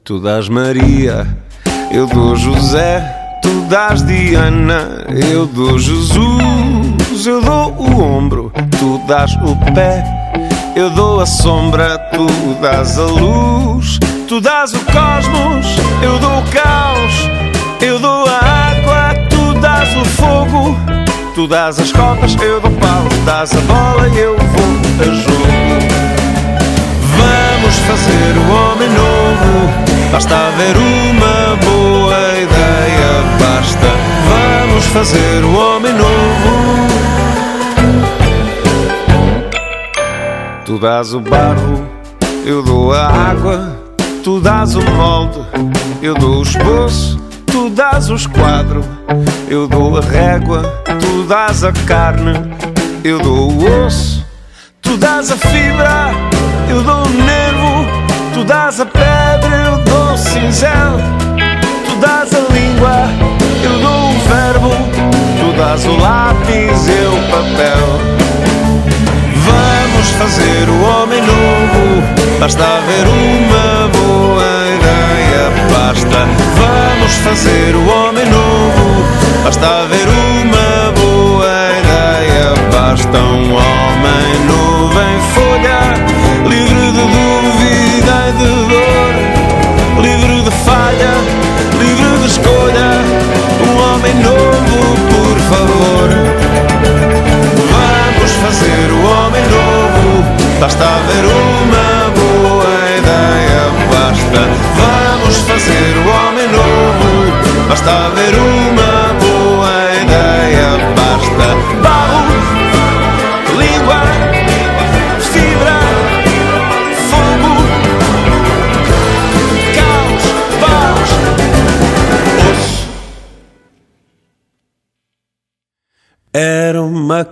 Tu 0.03 0.19
dás 0.19 0.49
Maria, 0.49 1.27
eu 1.93 2.07
dou 2.07 2.35
José. 2.35 3.20
Tu 3.51 3.63
dás 3.63 4.01
Diana, 4.05 5.05
eu 5.29 5.45
dou 5.45 5.77
Jesus. 5.77 7.27
Eu 7.27 7.43
dou 7.43 7.73
o 7.73 8.01
ombro, 8.01 8.53
tu 8.79 9.03
dás 9.09 9.35
o 9.43 9.57
pé. 9.75 10.05
Eu 10.77 10.89
dou 10.91 11.21
a 11.21 11.27
sombra, 11.27 11.99
tu 12.13 12.29
dás 12.63 12.97
a 12.97 13.03
luz. 13.03 13.99
Tu 14.29 14.41
dás 14.41 14.73
o 14.73 14.79
cosmos, 14.79 15.67
eu 16.01 16.17
dou 16.21 16.39
o 16.39 16.43
caos. 16.53 17.29
Eu 17.81 17.99
dou 17.99 18.25
a 18.29 18.39
água, 18.71 19.15
tu 19.29 19.59
dás 19.59 19.89
o 19.97 20.05
fogo. 20.05 20.77
Tu 21.35 21.49
dás 21.49 21.81
as 21.81 21.91
copas, 21.91 22.37
eu 22.41 22.61
dou 22.61 22.71
pau. 22.71 23.03
Dás 23.27 23.53
a 23.53 23.61
bola 23.63 24.09
e 24.11 24.17
eu 24.17 24.37
vou 24.39 25.01
a 25.01 25.05
jogo. 25.13 25.91
Vamos 27.19 27.79
fazer 27.81 28.33
o 28.39 28.53
homem 28.55 28.89
novo. 28.91 29.91
Basta 30.13 30.37
haver 30.37 30.77
uma 30.77 31.57
boa 31.57 32.17
ideia. 32.39 33.10
Basta. 33.41 33.89
Vamos 34.29 34.87
fazer 34.87 35.45
o 35.45 35.55
homem 35.55 35.93
novo. 35.95 36.91
Tu 40.67 40.79
dás 40.79 41.15
o 41.15 41.21
barro, 41.21 41.89
eu 42.45 42.63
dou 42.63 42.93
a 42.93 43.07
água. 43.09 43.77
Tu 44.23 44.39
dás 44.41 44.77
o 44.77 44.83
molde, 44.83 45.41
eu 46.03 46.15
dou 46.15 46.41
o 46.41 46.43
esboço. 46.43 47.19
Tu 47.47 47.71
dás 47.71 48.11
os 48.11 48.27
quadros, 48.27 48.85
eu 49.49 49.67
dou 49.67 49.97
a 49.97 50.01
régua. 50.01 50.63
Tu 51.01 51.25
dás 51.25 51.65
a 51.65 51.73
carne, 51.73 52.35
eu 53.03 53.19
dou 53.19 53.51
o 53.51 53.85
osso. 53.87 54.25
Tu 54.83 54.97
dás 54.99 55.33
a 55.33 55.37
fibra, 55.37 56.13
eu 56.69 56.83
dou 56.83 57.05
o 57.05 57.09
nervo. 57.09 57.87
Tu 58.35 58.45
dás 58.45 58.81
a 58.81 58.87
pedra, 58.87 59.57
eu 59.67 59.79
dou 59.85 60.13
o 60.13 60.19
cinzel. 60.19 61.50
Dás 62.01 62.35
a 62.35 62.41
língua, 62.53 63.09
eu 63.63 63.79
dou 63.81 64.11
o 64.11 64.19
verbo. 64.29 64.71
Tu 65.39 65.53
dás 65.59 65.85
o 65.85 65.97
lápis, 65.97 66.89
eu 66.89 67.13
o 67.13 67.23
papel. 67.31 67.87
Vamos 69.47 70.11
fazer 70.13 70.69
o 70.69 70.83
homem 70.83 71.21
novo. 71.21 72.03
Basta 72.39 72.65
haver 72.65 73.07
uma 73.07 73.89
boa 73.89 74.51
ideia. 74.77 75.51
Basta. 75.73 76.27
Vamos 76.57 77.13
fazer 77.17 77.77
o 77.77 77.89
homem 77.89 78.25
novo. 78.27 79.05
Basta 79.45 79.67
haver 79.67 80.09
uma 80.09 80.93
boa 80.93 81.47
ideia. 81.81 82.55
Basta 82.73 83.19
um 83.19 83.53
homem 83.53 84.47
novo 84.47 84.99
em 85.01 85.21
folha, 85.35 85.81
escolha. 92.51 92.91
Um 93.65 93.75
homem 93.83 94.15
novo, 94.17 94.79
por 95.11 95.39
favor. 95.51 96.09
Vamos 97.71 98.33
fazer 98.33 98.91
o 98.91 99.01
homem 99.07 99.45
novo. 99.47 100.25
Basta 100.61 100.85
haver 100.85 101.25
uma 101.25 102.11
boa 102.19 102.75
ideia. 102.99 103.63
Basta. 103.93 104.41
Vamos 104.77 105.37
fazer 105.39 105.93
o 105.97 106.09
homem 106.09 106.49
novo. 106.49 107.69
Basta 107.69 107.91
haver 108.07 108.35
uma 108.35 109.15
boa 109.21 109.73
ideia. 110.03 110.21
Era 110.63 112.10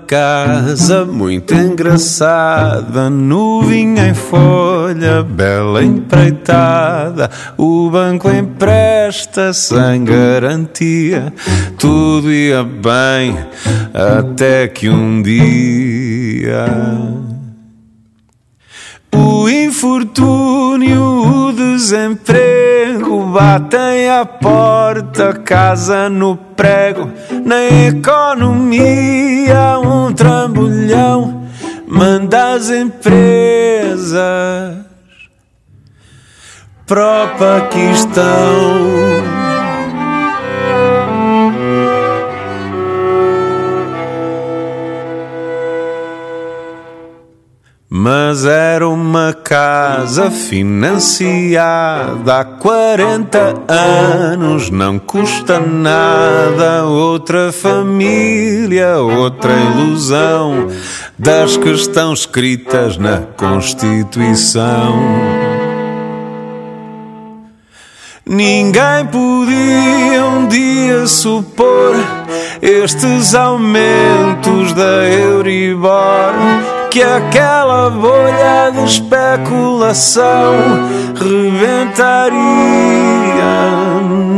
casa 0.08 1.04
muito 1.04 1.54
engraçada, 1.54 3.10
nuvinha 3.10 4.08
em 4.08 4.14
folha, 4.14 5.22
bela 5.22 5.84
empreitada. 5.84 7.30
O 7.58 7.90
banco 7.90 8.30
empresta 8.30 9.52
sem 9.52 10.04
garantia, 10.04 11.30
tudo 11.78 12.32
ia 12.32 12.64
bem 12.64 13.36
até 13.92 14.66
que 14.66 14.88
um 14.88 15.20
dia. 15.20 16.64
O 19.12 19.46
infortúnio, 19.46 21.02
o 21.48 21.52
desemprego 21.52 22.67
batem 23.32 24.08
à 24.10 24.24
porta, 24.24 25.32
casa 25.32 26.08
no 26.08 26.36
prego, 26.36 27.10
na 27.44 27.64
economia 27.88 29.78
um 29.78 30.12
trambolhão 30.12 31.46
manda 31.86 32.54
as 32.54 32.70
empresas 32.70 34.18
pro 36.86 37.28
Paquistão. 37.38 39.17
Mas 47.90 48.44
era 48.44 48.86
uma 48.86 49.32
casa 49.32 50.30
financiada 50.30 51.62
há 52.40 52.44
40 52.44 53.64
anos, 53.66 54.68
não 54.68 54.98
custa 54.98 55.58
nada. 55.58 56.84
Outra 56.84 57.50
família, 57.50 58.98
outra 58.98 59.54
ilusão 59.54 60.68
das 61.18 61.56
que 61.56 61.70
estão 61.70 62.12
escritas 62.12 62.98
na 62.98 63.22
Constituição. 63.22 64.92
Ninguém 68.26 69.06
podia 69.10 70.26
um 70.26 70.46
dia 70.46 71.06
supor 71.06 71.96
estes 72.60 73.34
aumentos 73.34 74.74
da 74.74 75.08
Euribor 75.08 76.77
que 76.90 77.02
aquela 77.02 77.90
bolha 77.90 78.70
de 78.72 78.84
especulação 78.84 80.54
rebentaria 81.14 82.38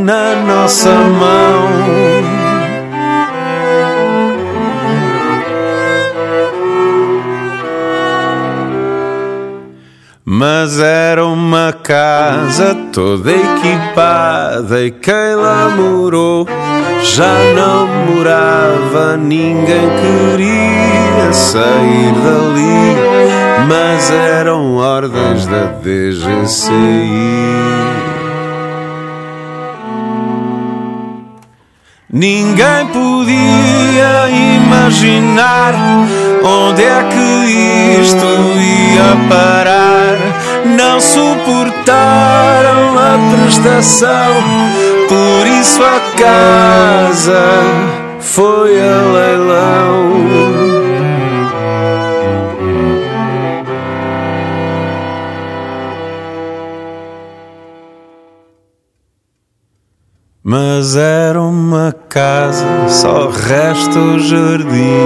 na 0.04 0.34
nossa 0.46 0.90
mão. 0.90 1.68
Mas 10.24 10.78
era 10.78 11.26
uma 11.26 11.72
casa 11.72 12.74
toda 12.92 13.32
equipada 13.32 14.80
e 14.80 14.90
quem 14.90 15.34
lá 15.34 15.68
morou 15.68 16.46
já 17.02 17.34
não 17.54 17.86
morava, 17.86 19.16
ninguém 19.16 19.88
queria 20.00 20.99
sair 21.32 22.12
dali, 22.12 22.96
mas 23.68 24.10
eram 24.10 24.76
ordens 24.76 25.46
da 25.46 25.66
DGCI. 25.82 27.40
Ninguém 32.12 32.86
podia 32.88 34.28
imaginar 34.28 35.74
onde 36.42 36.82
é 36.82 37.04
que 37.04 38.00
isto 38.00 38.26
ia 38.26 39.28
parar. 39.28 40.18
Não 40.64 41.00
suportaram 41.00 42.98
a 42.98 43.16
prestação, 43.32 44.34
por 45.08 45.46
isso 45.46 45.80
a 45.82 46.00
casa 46.18 47.44
foi 48.18 48.80
a 48.80 49.02
leilão. 49.12 50.79
Mas 60.50 60.96
era 60.96 61.40
uma 61.40 61.94
casa, 62.08 62.66
só 62.88 63.28
resta 63.28 63.96
o 63.96 64.18
jardim. 64.18 64.98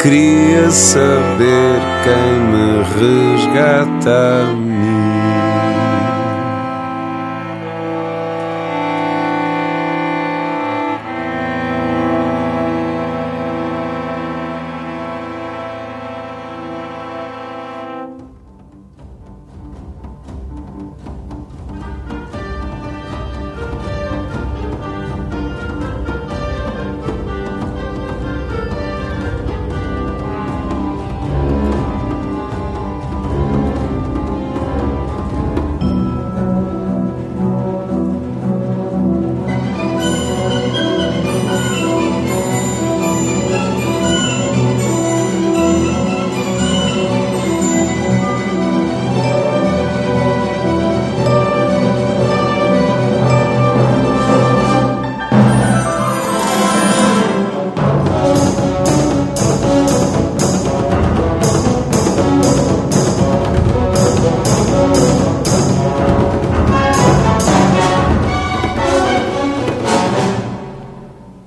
Queria 0.00 0.70
saber 0.70 1.82
quem 2.02 2.40
me 2.48 2.82
resgata 2.96 4.46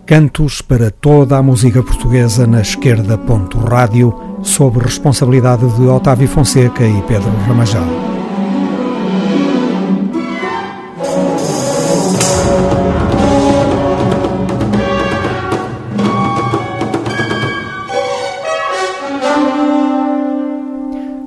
Cantos 0.07 0.61
para 0.61 0.89
toda 0.89 1.35
a 1.35 1.43
música 1.43 1.83
portuguesa 1.83 2.47
na 2.47 2.61
esquerda. 2.61 3.19
Rádio, 3.69 4.17
sob 4.41 4.79
responsabilidade 4.79 5.69
de 5.75 5.85
Otávio 5.85 6.29
Fonseca 6.29 6.85
e 6.87 7.01
Pedro 7.01 7.29
Ramajal. 7.45 7.83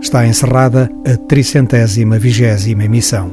Está 0.01 0.27
encerrada 0.27 0.91
a 1.07 1.19
tricentésima 1.29 2.19
vigésima 2.19 2.85
emissão. 2.85 3.31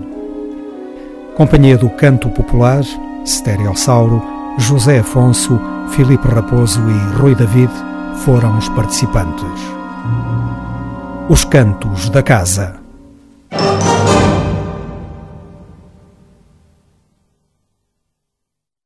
Companhia 1.36 1.78
do 1.78 1.90
Canto 1.92 2.30
Popular, 2.32 2.84
Stereossauro, 3.26 4.37
José 4.58 5.00
Afonso, 5.00 5.60
Filipe 5.92 6.28
Raposo 6.28 6.82
e 6.90 7.18
Rui 7.18 7.36
David 7.36 7.72
foram 8.26 8.58
os 8.58 8.68
participantes. 8.70 9.46
Os 11.30 11.44
Cantos 11.46 12.10
da 12.10 12.24
Casa. 12.24 12.87